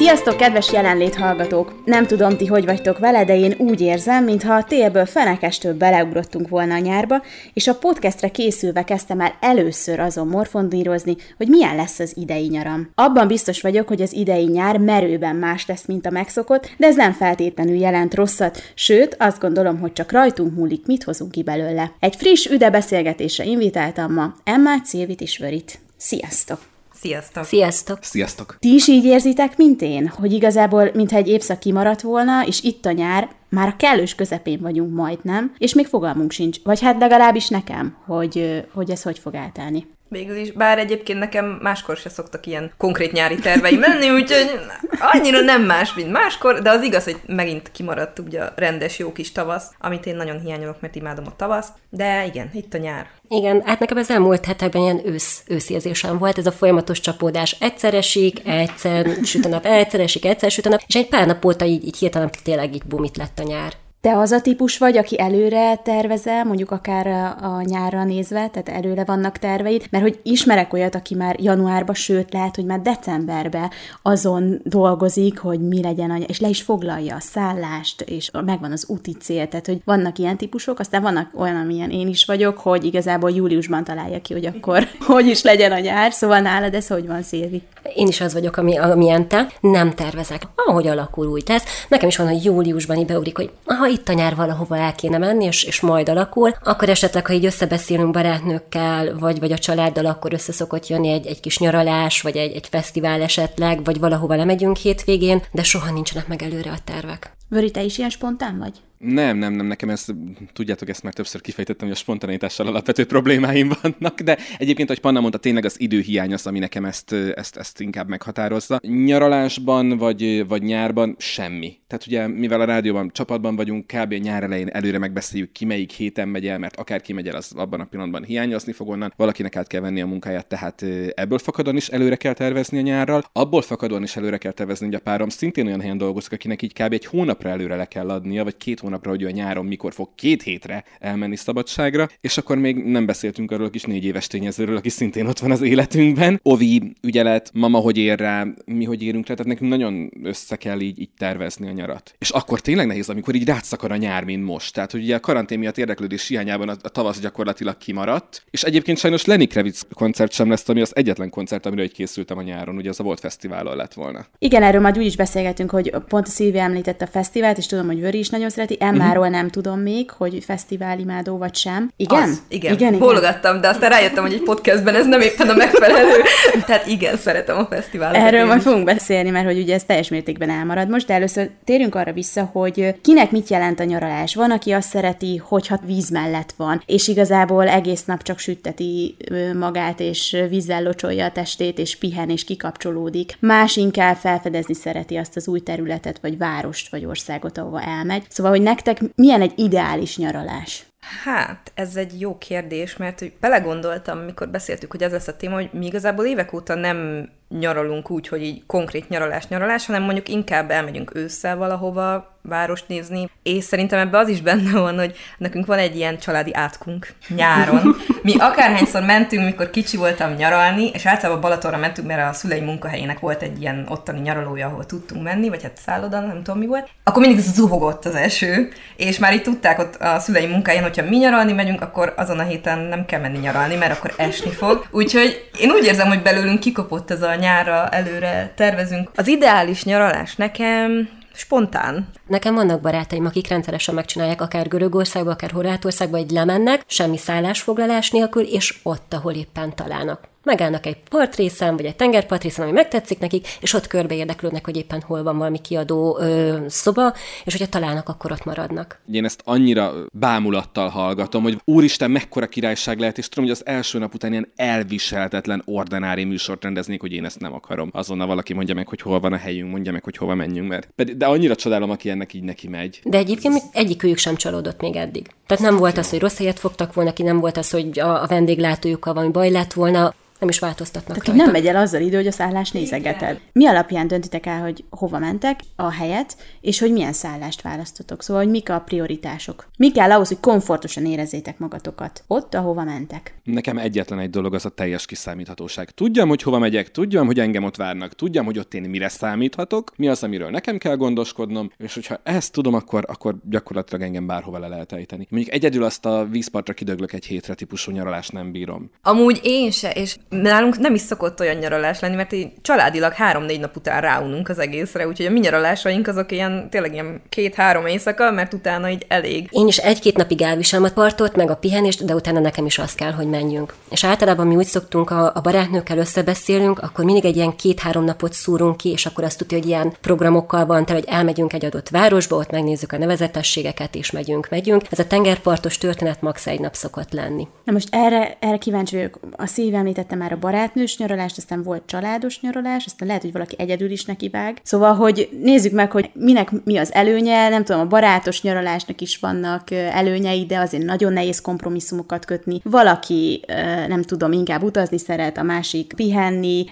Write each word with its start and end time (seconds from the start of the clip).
Sziasztok, 0.00 0.36
kedves 0.36 0.72
jelenlét 0.72 1.14
hallgatók! 1.14 1.82
Nem 1.84 2.06
tudom, 2.06 2.36
ti 2.36 2.46
hogy 2.46 2.64
vagytok 2.64 2.98
vele, 2.98 3.24
de 3.24 3.38
én 3.38 3.54
úgy 3.58 3.80
érzem, 3.80 4.24
mintha 4.24 4.54
a 4.54 4.64
télből 4.64 5.06
fenekestől 5.06 5.74
beleugrottunk 5.74 6.48
volna 6.48 6.74
a 6.74 6.78
nyárba, 6.78 7.22
és 7.52 7.66
a 7.68 7.74
podcastre 7.74 8.28
készülve 8.28 8.84
kezdtem 8.84 9.20
el 9.20 9.36
először 9.40 10.00
azon 10.00 10.26
morfondírozni, 10.26 11.16
hogy 11.36 11.48
milyen 11.48 11.76
lesz 11.76 11.98
az 11.98 12.12
idei 12.16 12.46
nyaram. 12.46 12.90
Abban 12.94 13.26
biztos 13.26 13.60
vagyok, 13.60 13.88
hogy 13.88 14.02
az 14.02 14.12
idei 14.12 14.44
nyár 14.44 14.78
merőben 14.78 15.36
más 15.36 15.66
lesz, 15.66 15.86
mint 15.86 16.06
a 16.06 16.10
megszokott, 16.10 16.70
de 16.76 16.86
ez 16.86 16.96
nem 16.96 17.12
feltétlenül 17.12 17.76
jelent 17.76 18.14
rosszat, 18.14 18.62
sőt, 18.74 19.16
azt 19.18 19.40
gondolom, 19.40 19.78
hogy 19.78 19.92
csak 19.92 20.12
rajtunk 20.12 20.56
múlik, 20.56 20.86
mit 20.86 21.04
hozunk 21.04 21.30
ki 21.30 21.42
belőle. 21.42 21.92
Egy 21.98 22.16
friss, 22.16 22.46
üde 22.46 22.70
beszélgetésre 22.70 23.44
invitáltam 23.44 24.12
ma 24.12 24.34
Emmát, 24.44 24.84
Szilvit 24.84 25.20
és 25.20 25.38
Vörit. 25.38 25.78
Sziasztok! 25.96 26.69
Sziasztok! 27.00 27.44
Sziasztok! 27.44 27.98
Sziasztok! 28.02 28.56
Ti 28.58 28.74
is 28.74 28.88
így 28.88 29.04
érzitek, 29.04 29.56
mint 29.56 29.82
én? 29.82 30.08
Hogy 30.08 30.32
igazából, 30.32 30.90
mintha 30.94 31.16
egy 31.16 31.28
évszak 31.28 31.58
kimaradt 31.58 32.00
volna, 32.00 32.46
és 32.46 32.62
itt 32.62 32.86
a 32.86 32.92
nyár, 32.92 33.28
már 33.48 33.68
a 33.68 33.76
kellős 33.76 34.14
közepén 34.14 34.60
vagyunk 34.60 34.94
majdnem, 34.94 35.54
és 35.58 35.74
még 35.74 35.86
fogalmunk 35.86 36.30
sincs, 36.30 36.58
vagy 36.62 36.80
hát 36.80 37.00
legalábbis 37.00 37.48
nekem, 37.48 37.96
hogy, 38.06 38.64
hogy 38.72 38.90
ez 38.90 39.02
hogy 39.02 39.18
fog 39.18 39.34
átállni. 39.34 39.86
Végül 40.12 40.36
is, 40.36 40.52
bár 40.52 40.78
egyébként 40.78 41.18
nekem 41.18 41.58
máskor 41.62 41.96
se 41.96 42.08
szoktak 42.08 42.46
ilyen 42.46 42.72
konkrét 42.76 43.12
nyári 43.12 43.34
terveim 43.34 43.80
lenni, 43.80 44.10
úgyhogy 44.10 44.60
annyira 44.98 45.40
nem 45.40 45.62
más, 45.62 45.94
mint 45.94 46.10
máskor, 46.10 46.62
de 46.62 46.70
az 46.70 46.82
igaz, 46.82 47.04
hogy 47.04 47.16
megint 47.26 47.70
kimaradt 47.72 48.18
ugye 48.18 48.42
a 48.42 48.52
rendes 48.56 48.98
jó 48.98 49.12
kis 49.12 49.32
tavasz, 49.32 49.70
amit 49.78 50.06
én 50.06 50.16
nagyon 50.16 50.40
hiányolok, 50.40 50.80
mert 50.80 50.94
imádom 50.94 51.24
a 51.26 51.36
tavaszt, 51.36 51.72
de 51.90 52.26
igen, 52.26 52.50
itt 52.52 52.74
a 52.74 52.78
nyár. 52.78 53.06
Igen, 53.28 53.62
hát 53.64 53.78
nekem 53.78 53.96
az 53.96 54.10
elmúlt 54.10 54.44
hetekben 54.44 54.82
ilyen 54.82 55.06
ősz, 55.06 55.42
őszi 55.46 55.74
érzésem 55.74 56.18
volt, 56.18 56.38
ez 56.38 56.46
a 56.46 56.52
folyamatos 56.52 57.00
csapódás. 57.00 57.56
Egyszer 57.60 57.94
esik, 57.94 58.48
egyszer 58.48 59.06
süt 59.22 59.44
a 59.44 59.48
nap, 59.48 59.66
egyszer 59.66 60.00
esik, 60.00 60.24
egyszer 60.24 60.50
süt 60.50 60.66
a 60.66 60.68
nap, 60.68 60.82
és 60.86 60.94
egy 60.94 61.08
pár 61.08 61.26
nap 61.26 61.44
óta 61.44 61.64
így, 61.64 61.84
így 61.84 61.98
hirtelen 61.98 62.30
tényleg 62.44 62.74
így 62.74 62.84
bumit 62.84 63.16
lett 63.16 63.38
a 63.38 63.42
nyár. 63.42 63.72
Te 64.02 64.16
az 64.16 64.30
a 64.30 64.40
típus 64.40 64.78
vagy, 64.78 64.96
aki 64.96 65.20
előre 65.20 65.76
tervezel, 65.76 66.44
mondjuk 66.44 66.70
akár 66.70 67.06
a 67.42 67.62
nyárra 67.62 68.04
nézve, 68.04 68.48
tehát 68.48 68.68
előre 68.68 69.04
vannak 69.04 69.38
terveid, 69.38 69.86
mert 69.90 70.04
hogy 70.04 70.20
ismerek 70.22 70.72
olyat, 70.72 70.94
aki 70.94 71.14
már 71.14 71.36
januárban, 71.40 71.94
sőt 71.94 72.32
lehet, 72.32 72.56
hogy 72.56 72.64
már 72.64 72.80
decemberben 72.80 73.70
azon 74.02 74.60
dolgozik, 74.64 75.38
hogy 75.38 75.60
mi 75.60 75.82
legyen, 75.82 76.10
a, 76.10 76.16
és 76.16 76.40
le 76.40 76.48
is 76.48 76.62
foglalja 76.62 77.14
a 77.14 77.20
szállást, 77.20 78.00
és 78.00 78.30
megvan 78.44 78.72
az 78.72 78.84
úti 78.88 79.12
cél, 79.12 79.48
tehát 79.48 79.66
hogy 79.66 79.80
vannak 79.84 80.18
ilyen 80.18 80.36
típusok, 80.36 80.78
aztán 80.78 81.02
vannak 81.02 81.30
olyan, 81.34 81.56
amilyen 81.56 81.90
én 81.90 82.08
is 82.08 82.24
vagyok, 82.24 82.58
hogy 82.58 82.84
igazából 82.84 83.30
júliusban 83.30 83.84
találja 83.84 84.20
ki, 84.20 84.32
hogy 84.32 84.46
akkor 84.46 84.86
hogy 85.06 85.26
is 85.26 85.42
legyen 85.42 85.72
a 85.72 85.78
nyár, 85.78 86.12
szóval 86.12 86.40
nálad 86.40 86.74
ez 86.74 86.86
hogy 86.86 87.06
van, 87.06 87.22
Szilvi? 87.22 87.62
Én 87.94 88.06
is 88.06 88.20
az 88.20 88.32
vagyok, 88.32 88.56
ami, 88.56 88.78
amilyen 88.78 89.28
te, 89.28 89.46
nem 89.60 89.94
tervezek. 89.94 90.42
Ahogy 90.54 90.86
alakul, 90.86 91.26
úgy 91.26 91.44
lesz. 91.46 91.64
Nekem 91.88 92.08
is 92.08 92.16
van, 92.16 92.28
hogy 92.28 92.44
júliusban 92.44 92.96
így 92.96 93.06
beugrik, 93.06 93.36
hogy 93.36 93.50
ha 93.64 93.88
itt 93.90 94.08
a 94.08 94.12
nyár 94.12 94.36
valahova 94.36 94.76
el 94.76 94.94
kéne 94.94 95.18
menni, 95.18 95.44
és, 95.44 95.64
és 95.64 95.80
majd 95.80 96.08
alakul, 96.08 96.54
akkor 96.62 96.88
esetleg, 96.88 97.26
ha 97.26 97.32
így 97.32 97.44
összebeszélünk 97.44 98.10
barátnőkkel, 98.10 99.18
vagy, 99.18 99.38
vagy 99.38 99.52
a 99.52 99.58
családdal, 99.58 100.06
akkor 100.06 100.32
össze 100.32 100.52
szokott 100.52 100.86
jönni 100.86 101.08
egy, 101.08 101.26
egy 101.26 101.40
kis 101.40 101.58
nyaralás, 101.58 102.20
vagy 102.20 102.36
egy, 102.36 102.54
egy 102.54 102.68
fesztivál 102.70 103.22
esetleg, 103.22 103.84
vagy 103.84 103.98
valahova 103.98 104.36
lemegyünk 104.36 104.76
hétvégén, 104.76 105.42
de 105.52 105.62
soha 105.62 105.92
nincsenek 105.92 106.28
meg 106.28 106.42
előre 106.42 106.70
a 106.70 106.78
tervek. 106.84 107.38
Vöri, 107.50 107.70
te 107.70 107.82
is 107.82 107.98
ilyen 107.98 108.10
spontán 108.10 108.58
vagy? 108.58 108.80
Nem, 109.00 109.36
nem, 109.36 109.52
nem, 109.52 109.66
nekem 109.66 109.90
ezt, 109.90 110.14
tudjátok, 110.52 110.88
ezt 110.88 111.02
már 111.02 111.12
többször 111.12 111.40
kifejtettem, 111.40 111.88
hogy 111.88 111.96
a 111.96 112.00
spontanitással 112.00 112.66
alapvető 112.66 113.06
problémáim 113.06 113.72
vannak, 113.82 114.20
de 114.20 114.38
egyébként, 114.58 114.88
hogy 114.88 115.00
Panna 115.00 115.20
mondta, 115.20 115.38
tényleg 115.38 115.64
az 115.64 115.80
időhiány 115.80 116.32
az, 116.32 116.46
ami 116.46 116.58
nekem 116.58 116.84
ezt, 116.84 117.12
ezt, 117.12 117.56
ezt 117.56 117.80
inkább 117.80 118.08
meghatározza. 118.08 118.80
Nyaralásban 118.82 119.96
vagy, 119.96 120.46
vagy 120.48 120.62
nyárban 120.62 121.14
semmi. 121.18 121.78
Tehát 121.86 122.06
ugye, 122.06 122.26
mivel 122.26 122.60
a 122.60 122.64
rádióban 122.64 123.10
csapatban 123.12 123.56
vagyunk, 123.56 123.86
kb. 123.86 124.12
nyár 124.12 124.42
elején 124.42 124.68
előre 124.68 124.98
megbeszéljük, 124.98 125.52
ki 125.52 125.64
melyik 125.64 125.90
héten 125.90 126.28
megy 126.28 126.46
el, 126.46 126.58
mert 126.58 126.76
akár 126.76 127.00
ki 127.00 127.12
megy 127.12 127.28
el, 127.28 127.36
az 127.36 127.52
abban 127.56 127.80
a 127.80 127.84
pillanatban 127.84 128.24
hiányozni 128.24 128.72
fog 128.72 128.88
onnan, 128.88 129.12
valakinek 129.16 129.56
át 129.56 129.66
kell 129.66 129.80
venni 129.80 130.00
a 130.00 130.06
munkáját, 130.06 130.46
tehát 130.46 130.84
ebből 131.14 131.38
fakadóan 131.38 131.76
is 131.76 131.88
előre 131.88 132.16
kell 132.16 132.32
tervezni 132.32 132.78
a 132.78 132.82
nyárral, 132.82 133.22
abból 133.32 133.62
fakadóan 133.62 134.02
is 134.02 134.16
előre 134.16 134.38
kell 134.38 134.52
tervezni, 134.52 134.86
hogy 134.86 134.94
a 134.94 135.00
párom 135.00 135.28
szintén 135.28 135.66
olyan 135.66 135.80
helyen 135.80 135.98
dolgozik, 135.98 136.32
akinek 136.32 136.62
így 136.62 136.72
kb. 136.72 136.92
egy 136.92 137.06
hónapra 137.40 137.50
előre 137.50 137.76
le 137.76 137.84
kell 137.84 138.10
adnia, 138.10 138.44
vagy 138.44 138.56
két 138.56 138.80
hónapra, 138.80 139.10
hogy 139.10 139.24
a 139.24 139.30
nyáron 139.30 139.66
mikor 139.66 139.92
fog 139.92 140.08
két 140.14 140.42
hétre 140.42 140.84
elmenni 140.98 141.36
szabadságra, 141.36 142.08
és 142.20 142.38
akkor 142.38 142.58
még 142.58 142.76
nem 142.76 143.06
beszéltünk 143.06 143.50
arról 143.50 143.66
a 143.66 143.70
kis 143.70 143.82
négy 143.82 144.04
éves 144.04 144.26
tényezőről, 144.26 144.76
aki 144.76 144.88
szintén 144.88 145.26
ott 145.26 145.38
van 145.38 145.50
az 145.50 145.62
életünkben. 145.62 146.40
Ovi 146.42 146.92
ügyelet, 147.02 147.50
mama 147.54 147.78
hogy 147.78 147.96
ér 147.96 148.18
rá, 148.18 148.46
mi 148.64 148.84
hogy 148.84 149.02
érünk 149.02 149.26
rá, 149.26 149.34
tehát 149.34 149.52
nekünk 149.52 149.70
nagyon 149.70 150.10
össze 150.22 150.56
kell 150.56 150.80
így, 150.80 151.00
így 151.00 151.10
tervezni 151.16 151.68
a 151.68 151.72
nyarat. 151.72 152.14
És 152.18 152.30
akkor 152.30 152.60
tényleg 152.60 152.86
nehéz, 152.86 153.08
amikor 153.08 153.34
így 153.34 153.46
rátszakar 153.46 153.92
a 153.92 153.96
nyár, 153.96 154.24
mint 154.24 154.44
most. 154.44 154.74
Tehát, 154.74 154.90
hogy 154.90 155.02
ugye 155.02 155.14
a 155.14 155.20
karantén 155.20 155.58
miatt 155.58 155.78
érdeklődés 155.78 156.28
hiányában 156.28 156.68
a, 156.68 156.76
a 156.82 156.88
tavasz 156.88 157.20
gyakorlatilag 157.20 157.76
kimaradt. 157.76 158.44
És 158.50 158.62
egyébként 158.62 158.98
sajnos 158.98 159.24
Lenny 159.24 159.46
Kravitz 159.46 159.86
koncert 159.94 160.32
sem 160.32 160.48
lesz, 160.48 160.68
ami 160.68 160.80
az 160.80 160.96
egyetlen 160.96 161.30
koncert, 161.30 161.66
amire 161.66 161.82
egy 161.82 161.92
készültem 161.92 162.38
a 162.38 162.42
nyáron, 162.42 162.76
ugye 162.76 162.88
az 162.88 163.00
a 163.00 163.02
volt 163.02 163.20
fesztiválon 163.20 163.76
lett 163.76 163.94
volna. 163.94 164.26
Igen, 164.38 164.62
erről 164.62 164.80
majd 164.80 164.98
úgy 164.98 165.06
is 165.06 165.16
beszélgetünk, 165.16 165.70
hogy 165.70 165.94
pont 166.08 166.26
a 166.26 166.30
Szilvia 166.30 166.62
említette 166.62 167.04
a 167.04 167.08
fesztivált, 167.30 167.58
és 167.58 167.66
tudom, 167.66 167.86
hogy 167.86 168.00
Vöri 168.00 168.18
is 168.18 168.28
nagyon 168.28 168.50
szereti. 168.50 168.76
Emmáról 168.80 169.24
uh-huh. 169.24 169.36
nem 169.36 169.48
tudom 169.48 169.80
még, 169.80 170.10
hogy 170.10 170.44
fesztivál 170.44 170.98
imádó 170.98 171.36
vagy 171.38 171.54
sem. 171.54 171.90
Igen? 171.96 172.22
Az, 172.22 172.42
igen. 172.48 172.72
igen, 172.72 172.88
igen. 172.88 172.98
Bólogattam, 172.98 173.60
de 173.60 173.68
aztán 173.68 173.90
rájöttem, 173.90 174.22
hogy 174.22 174.32
egy 174.32 174.42
podcastben 174.42 174.94
ez 174.94 175.06
nem 175.06 175.20
éppen 175.20 175.48
a 175.48 175.54
megfelelő. 175.54 176.22
Tehát 176.66 176.86
igen, 176.86 177.16
szeretem 177.16 177.58
a 177.58 177.64
fesztiválokat. 177.64 178.26
Erről 178.26 178.46
majd 178.46 178.60
fogunk 178.60 178.84
beszélni, 178.84 179.30
mert 179.30 179.46
hogy 179.46 179.58
ugye 179.58 179.74
ez 179.74 179.84
teljes 179.84 180.08
mértékben 180.08 180.50
elmarad 180.50 180.88
most, 180.88 181.06
de 181.06 181.14
először 181.14 181.50
térjünk 181.64 181.94
arra 181.94 182.12
vissza, 182.12 182.48
hogy 182.52 182.94
kinek 183.02 183.30
mit 183.30 183.48
jelent 183.48 183.80
a 183.80 183.84
nyaralás. 183.84 184.34
Van, 184.34 184.50
aki 184.50 184.72
azt 184.72 184.88
szereti, 184.88 185.36
hogyha 185.36 185.80
víz 185.86 186.10
mellett 186.10 186.54
van, 186.56 186.82
és 186.86 187.08
igazából 187.08 187.68
egész 187.68 188.04
nap 188.04 188.22
csak 188.22 188.38
sütteti 188.38 189.16
magát, 189.58 190.00
és 190.00 190.36
vízzel 190.48 190.82
locsolja 190.82 191.24
a 191.24 191.32
testét, 191.32 191.78
és 191.78 191.96
pihen, 191.96 192.30
és 192.30 192.44
kikapcsolódik. 192.44 193.36
Más 193.40 193.76
inkább 193.76 194.16
felfedezni 194.16 194.74
szereti 194.74 195.16
azt 195.16 195.36
az 195.36 195.48
új 195.48 195.60
területet, 195.60 196.18
vagy 196.22 196.38
várost, 196.38 196.90
vagy 196.90 197.04
országot, 197.04 197.19
ahova 197.58 197.82
elmegy. 197.82 198.24
Szóval, 198.28 198.52
hogy 198.52 198.62
nektek 198.62 199.00
milyen 199.14 199.40
egy 199.40 199.52
ideális 199.56 200.16
nyaralás? 200.16 200.84
Hát, 201.24 201.72
ez 201.74 201.96
egy 201.96 202.20
jó 202.20 202.38
kérdés, 202.38 202.96
mert 202.96 203.18
hogy 203.18 203.32
belegondoltam, 203.40 204.18
mikor 204.18 204.48
beszéltük, 204.48 204.90
hogy 204.90 205.02
ez 205.02 205.12
lesz 205.12 205.28
a 205.28 205.36
téma, 205.36 205.54
hogy 205.54 205.70
mi 205.72 205.86
igazából 205.86 206.24
évek 206.24 206.52
óta 206.52 206.74
nem 206.74 207.28
nyaralunk 207.48 208.10
úgy, 208.10 208.28
hogy 208.28 208.42
így 208.42 208.66
konkrét 208.66 209.08
nyaralás-nyaralás, 209.08 209.86
hanem 209.86 210.02
mondjuk 210.02 210.28
inkább 210.28 210.70
elmegyünk 210.70 211.14
ősszel 211.14 211.56
valahova, 211.56 212.38
várost 212.42 212.84
nézni, 212.88 213.30
és 213.42 213.64
szerintem 213.64 213.98
ebbe 213.98 214.18
az 214.18 214.28
is 214.28 214.40
benne 214.40 214.70
van, 214.72 214.98
hogy 214.98 215.16
nekünk 215.38 215.66
van 215.66 215.78
egy 215.78 215.96
ilyen 215.96 216.18
családi 216.18 216.54
átkunk 216.54 217.12
nyáron. 217.28 217.96
Mi 218.22 218.34
akárhányszor 218.38 219.02
mentünk, 219.02 219.44
mikor 219.44 219.70
kicsi 219.70 219.96
voltam 219.96 220.32
nyaralni, 220.32 220.90
és 220.92 221.06
általában 221.06 221.40
Balatonra 221.40 221.76
mentünk, 221.76 222.06
mert 222.06 222.30
a 222.30 222.32
szülei 222.32 222.60
munkahelyének 222.60 223.18
volt 223.18 223.42
egy 223.42 223.60
ilyen 223.60 223.86
ottani 223.88 224.20
nyaralója, 224.20 224.66
ahol 224.66 224.86
tudtunk 224.86 225.22
menni, 225.22 225.48
vagy 225.48 225.62
hát 225.62 225.78
szálloda, 225.84 226.20
nem 226.20 226.42
tudom 226.42 226.60
mi 226.60 226.66
volt. 226.66 226.88
Akkor 227.04 227.22
mindig 227.22 227.40
zuhogott 227.44 228.04
az 228.04 228.14
eső, 228.14 228.72
és 228.96 229.18
már 229.18 229.32
itt 229.32 229.42
tudták 229.42 229.78
ott 229.78 229.96
a 229.96 230.18
szülei 230.18 230.46
munkáján, 230.46 230.82
hogyha 230.82 231.08
mi 231.08 231.16
nyaralni 231.16 231.52
megyünk, 231.52 231.80
akkor 231.80 232.14
azon 232.16 232.38
a 232.38 232.42
héten 232.42 232.78
nem 232.78 233.04
kell 233.04 233.20
menni 233.20 233.38
nyaralni, 233.38 233.74
mert 233.74 233.98
akkor 233.98 234.14
esni 234.16 234.50
fog. 234.50 234.86
Úgyhogy 234.90 235.48
én 235.58 235.70
úgy 235.70 235.84
érzem, 235.84 236.08
hogy 236.08 236.22
belőlünk 236.22 236.60
kikopott 236.60 237.10
ez 237.10 237.22
a 237.22 237.34
nyára 237.34 237.88
előre 237.88 238.52
tervezünk. 238.56 239.10
Az 239.14 239.26
ideális 239.26 239.84
nyaralás 239.84 240.36
nekem 240.36 241.08
spontán. 241.40 242.08
Nekem 242.26 242.54
vannak 242.54 242.80
barátaim, 242.80 243.26
akik 243.26 243.48
rendszeresen 243.48 243.94
megcsinálják 243.94 244.40
akár 244.40 244.68
Görögországba, 244.68 245.30
akár 245.30 245.50
Horvátországba, 245.50 246.16
egy 246.16 246.30
lemennek, 246.30 246.82
semmi 246.86 247.16
szállásfoglalás 247.16 248.10
nélkül, 248.10 248.42
és 248.42 248.78
ott, 248.82 249.14
ahol 249.14 249.32
éppen 249.32 249.74
találnak 249.74 250.28
megállnak 250.50 250.86
egy 250.86 250.96
partrészen, 251.10 251.76
vagy 251.76 251.84
egy 251.84 251.96
tengerpartrészen, 251.96 252.64
ami 252.64 252.72
megtetszik 252.72 253.18
nekik, 253.18 253.48
és 253.60 253.72
ott 253.72 253.86
körbe 253.86 254.14
érdeklődnek, 254.14 254.64
hogy 254.64 254.76
éppen 254.76 255.00
hol 255.00 255.22
van 255.22 255.38
valami 255.38 255.58
kiadó 255.58 256.18
ö, 256.20 256.56
szoba, 256.68 257.14
és 257.44 257.52
hogyha 257.52 257.68
találnak, 257.68 258.08
akkor 258.08 258.32
ott 258.32 258.44
maradnak. 258.44 259.00
Én 259.12 259.24
ezt 259.24 259.42
annyira 259.44 259.92
bámulattal 260.12 260.88
hallgatom, 260.88 261.42
hogy 261.42 261.60
úristen, 261.64 262.10
mekkora 262.10 262.46
királyság 262.46 262.98
lehet, 262.98 263.18
és 263.18 263.28
tudom, 263.28 263.44
hogy 263.44 263.58
az 263.60 263.66
első 263.66 263.98
nap 263.98 264.14
után 264.14 264.30
ilyen 264.30 264.48
elviselhetetlen 264.56 265.62
ordinári 265.64 266.24
műsort 266.24 266.62
rendeznék, 266.62 267.00
hogy 267.00 267.12
én 267.12 267.24
ezt 267.24 267.40
nem 267.40 267.52
akarom. 267.52 267.90
Azonnal 267.92 268.26
valaki 268.26 268.52
mondja 268.52 268.74
meg, 268.74 268.88
hogy 268.88 269.00
hol 269.00 269.20
van 269.20 269.32
a 269.32 269.36
helyünk, 269.36 269.70
mondja 269.70 269.92
meg, 269.92 270.04
hogy 270.04 270.16
hova 270.16 270.34
menjünk, 270.34 270.68
mert 270.68 270.88
pedig, 270.96 271.16
de 271.16 271.26
annyira 271.26 271.54
csodálom, 271.54 271.90
aki 271.90 272.10
ennek 272.10 272.34
így 272.34 272.42
neki 272.42 272.68
megy. 272.68 273.00
De 273.04 273.18
egyébként 273.18 273.54
ez... 273.54 273.62
egyikőjük 273.72 274.18
sem 274.18 274.36
csalódott 274.36 274.80
még 274.80 274.96
eddig. 274.96 275.26
Tehát 275.46 275.62
nem 275.62 275.76
volt 275.76 275.98
az, 275.98 276.10
hogy 276.10 276.18
rossz 276.18 276.38
helyet 276.38 276.58
fogtak 276.58 276.94
volna 276.94 277.12
ki, 277.12 277.22
nem 277.22 277.40
volt 277.40 277.56
az, 277.56 277.70
hogy 277.70 277.98
a, 277.98 278.22
a 278.22 278.26
vendéglátójukkal 278.26 279.14
valami 279.14 279.32
baj 279.32 279.50
lett 279.50 279.72
volna 279.72 280.14
nem 280.40 280.48
is 280.48 280.58
változtatnak 280.58 281.16
Tehát 281.16 281.26
rajta. 281.26 281.42
nem 281.42 281.52
megy 281.52 281.66
el 281.66 281.82
azzal 281.82 282.00
idő, 282.00 282.16
hogy 282.16 282.26
a 282.26 282.32
szállás 282.32 282.70
nézegeted. 282.70 283.40
Mi 283.52 283.66
alapján 283.66 284.06
döntitek 284.06 284.46
el, 284.46 284.60
hogy 284.60 284.84
hova 284.90 285.18
mentek 285.18 285.60
a 285.76 285.90
helyet, 285.90 286.36
és 286.60 286.78
hogy 286.80 286.92
milyen 286.92 287.12
szállást 287.12 287.62
választotok? 287.62 288.22
Szóval, 288.22 288.42
hogy 288.42 288.50
mik 288.50 288.70
a 288.70 288.80
prioritások? 288.80 289.68
Mi 289.78 289.90
kell 289.92 290.10
ahhoz, 290.10 290.28
hogy 290.28 290.40
komfortosan 290.40 291.06
érezzétek 291.06 291.58
magatokat 291.58 292.24
ott, 292.26 292.54
ahova 292.54 292.84
mentek? 292.84 293.40
Nekem 293.44 293.78
egyetlen 293.78 294.18
egy 294.18 294.30
dolog 294.30 294.54
az 294.54 294.64
a 294.64 294.68
teljes 294.68 295.06
kiszámíthatóság. 295.06 295.90
Tudjam, 295.90 296.28
hogy 296.28 296.42
hova 296.42 296.58
megyek, 296.58 296.90
tudjam, 296.90 297.26
hogy 297.26 297.40
engem 297.40 297.64
ott 297.64 297.76
várnak, 297.76 298.14
tudjam, 298.14 298.44
hogy 298.44 298.58
ott 298.58 298.74
én 298.74 298.82
mire 298.82 299.08
számíthatok, 299.08 299.92
mi 299.96 300.08
az, 300.08 300.22
amiről 300.22 300.50
nekem 300.50 300.78
kell 300.78 300.96
gondoskodnom, 300.96 301.72
és 301.78 301.94
hogyha 301.94 302.20
ezt 302.22 302.52
tudom, 302.52 302.74
akkor, 302.74 303.04
akkor 303.08 303.36
gyakorlatilag 303.50 304.02
engem 304.02 304.26
bárhova 304.26 304.58
le 304.58 304.68
lehet 304.68 304.92
ejteni. 304.92 305.26
Mondjuk 305.30 305.54
egyedül 305.54 305.82
azt 305.82 306.06
a 306.06 306.26
vízpartra 306.30 306.74
kidöglök 306.74 307.12
egy 307.12 307.24
hétre 307.24 307.54
típusú 307.54 307.92
nyaralást 307.92 308.32
nem 308.32 308.52
bírom. 308.52 308.90
Amúgy 309.02 309.40
én 309.42 309.70
se, 309.70 309.90
és 309.90 310.16
nálunk 310.30 310.78
nem 310.78 310.94
is 310.94 311.00
szokott 311.00 311.40
olyan 311.40 311.56
nyaralás 311.56 312.00
lenni, 312.00 312.14
mert 312.14 312.32
így 312.32 312.50
családilag 312.62 313.12
három-négy 313.12 313.60
nap 313.60 313.76
után 313.76 314.00
ráununk 314.00 314.48
az 314.48 314.58
egészre, 314.58 315.06
úgyhogy 315.06 315.26
a 315.26 315.30
mi 315.30 315.38
nyaralásaink 315.38 316.08
azok 316.08 316.32
ilyen 316.32 316.70
tényleg 316.70 316.92
ilyen 316.92 317.22
két-három 317.28 317.86
éjszaka, 317.86 318.30
mert 318.30 318.52
utána 318.52 318.88
így 318.88 319.04
elég. 319.08 319.48
Én 319.50 319.66
is 319.66 319.76
egy-két 319.76 320.16
napig 320.16 320.42
elviselem 320.42 320.84
a 320.84 320.92
partot, 320.94 321.36
meg 321.36 321.50
a 321.50 321.56
pihenést, 321.56 322.04
de 322.04 322.14
utána 322.14 322.40
nekem 322.40 322.66
is 322.66 322.78
az 322.78 322.94
kell, 322.94 323.12
hogy 323.12 323.26
menjünk. 323.26 323.74
És 323.90 324.04
általában 324.04 324.46
mi 324.46 324.56
úgy 324.56 324.66
szoktunk, 324.66 325.10
a, 325.10 325.32
a 325.34 325.40
barátnőkkel 325.40 325.98
összebeszélünk, 325.98 326.78
akkor 326.78 327.04
mindig 327.04 327.24
egy 327.24 327.36
ilyen 327.36 327.56
két-három 327.56 328.04
napot 328.04 328.32
szúrunk 328.32 328.76
ki, 328.76 328.90
és 328.90 329.06
akkor 329.06 329.24
azt 329.24 329.38
tudja, 329.38 329.58
hogy 329.58 329.66
ilyen 329.66 329.92
programokkal 330.00 330.66
van, 330.66 330.84
tehát 330.84 331.04
hogy 331.04 331.14
elmegyünk 331.14 331.52
egy 331.52 331.64
adott 331.64 331.88
városba, 331.88 332.36
ott 332.36 332.50
megnézzük 332.50 332.92
a 332.92 332.98
nevezetességeket, 332.98 333.94
és 333.94 334.10
megyünk, 334.10 334.48
megyünk. 334.50 334.82
Ez 334.90 334.98
a 334.98 335.06
tengerpartos 335.06 335.78
történet 335.78 336.22
max 336.22 336.46
egy 336.46 336.60
nap 336.60 336.74
szokott 336.74 337.12
lenni. 337.12 337.48
Na 337.64 337.72
most 337.72 337.88
erre, 337.90 338.36
erre 338.40 338.56
kíváncsi 338.56 338.96
vagyok. 338.96 339.18
A 339.36 339.46
szív 339.46 339.74
említette 339.74 340.16
már 340.20 340.32
a 340.32 340.38
barátnős 340.38 340.98
nyaralást, 340.98 341.36
aztán 341.36 341.62
volt 341.62 341.82
családos 341.86 342.40
nyaralás, 342.40 342.84
aztán 342.86 343.08
lehet, 343.08 343.22
hogy 343.22 343.32
valaki 343.32 343.54
egyedül 343.58 343.90
is 343.90 344.04
nekivág. 344.04 344.60
Szóval, 344.62 344.94
hogy 344.94 345.28
nézzük 345.42 345.72
meg, 345.72 345.90
hogy 345.90 346.10
minek 346.14 346.50
mi 346.64 346.76
az 346.76 346.92
előnye, 346.92 347.48
nem 347.48 347.64
tudom, 347.64 347.80
a 347.80 347.86
barátos 347.86 348.42
nyaralásnak 348.42 349.00
is 349.00 349.18
vannak 349.18 349.70
előnyei, 349.70 350.46
de 350.46 350.58
azért 350.58 350.84
nagyon 350.84 351.12
nehéz 351.12 351.40
kompromisszumokat 351.40 352.24
kötni. 352.24 352.60
Valaki, 352.64 353.44
nem 353.88 354.02
tudom, 354.02 354.32
inkább 354.32 354.62
utazni 354.62 354.98
szeret, 354.98 355.38
a 355.38 355.42
másik 355.42 355.92
pihenni. 355.96 356.66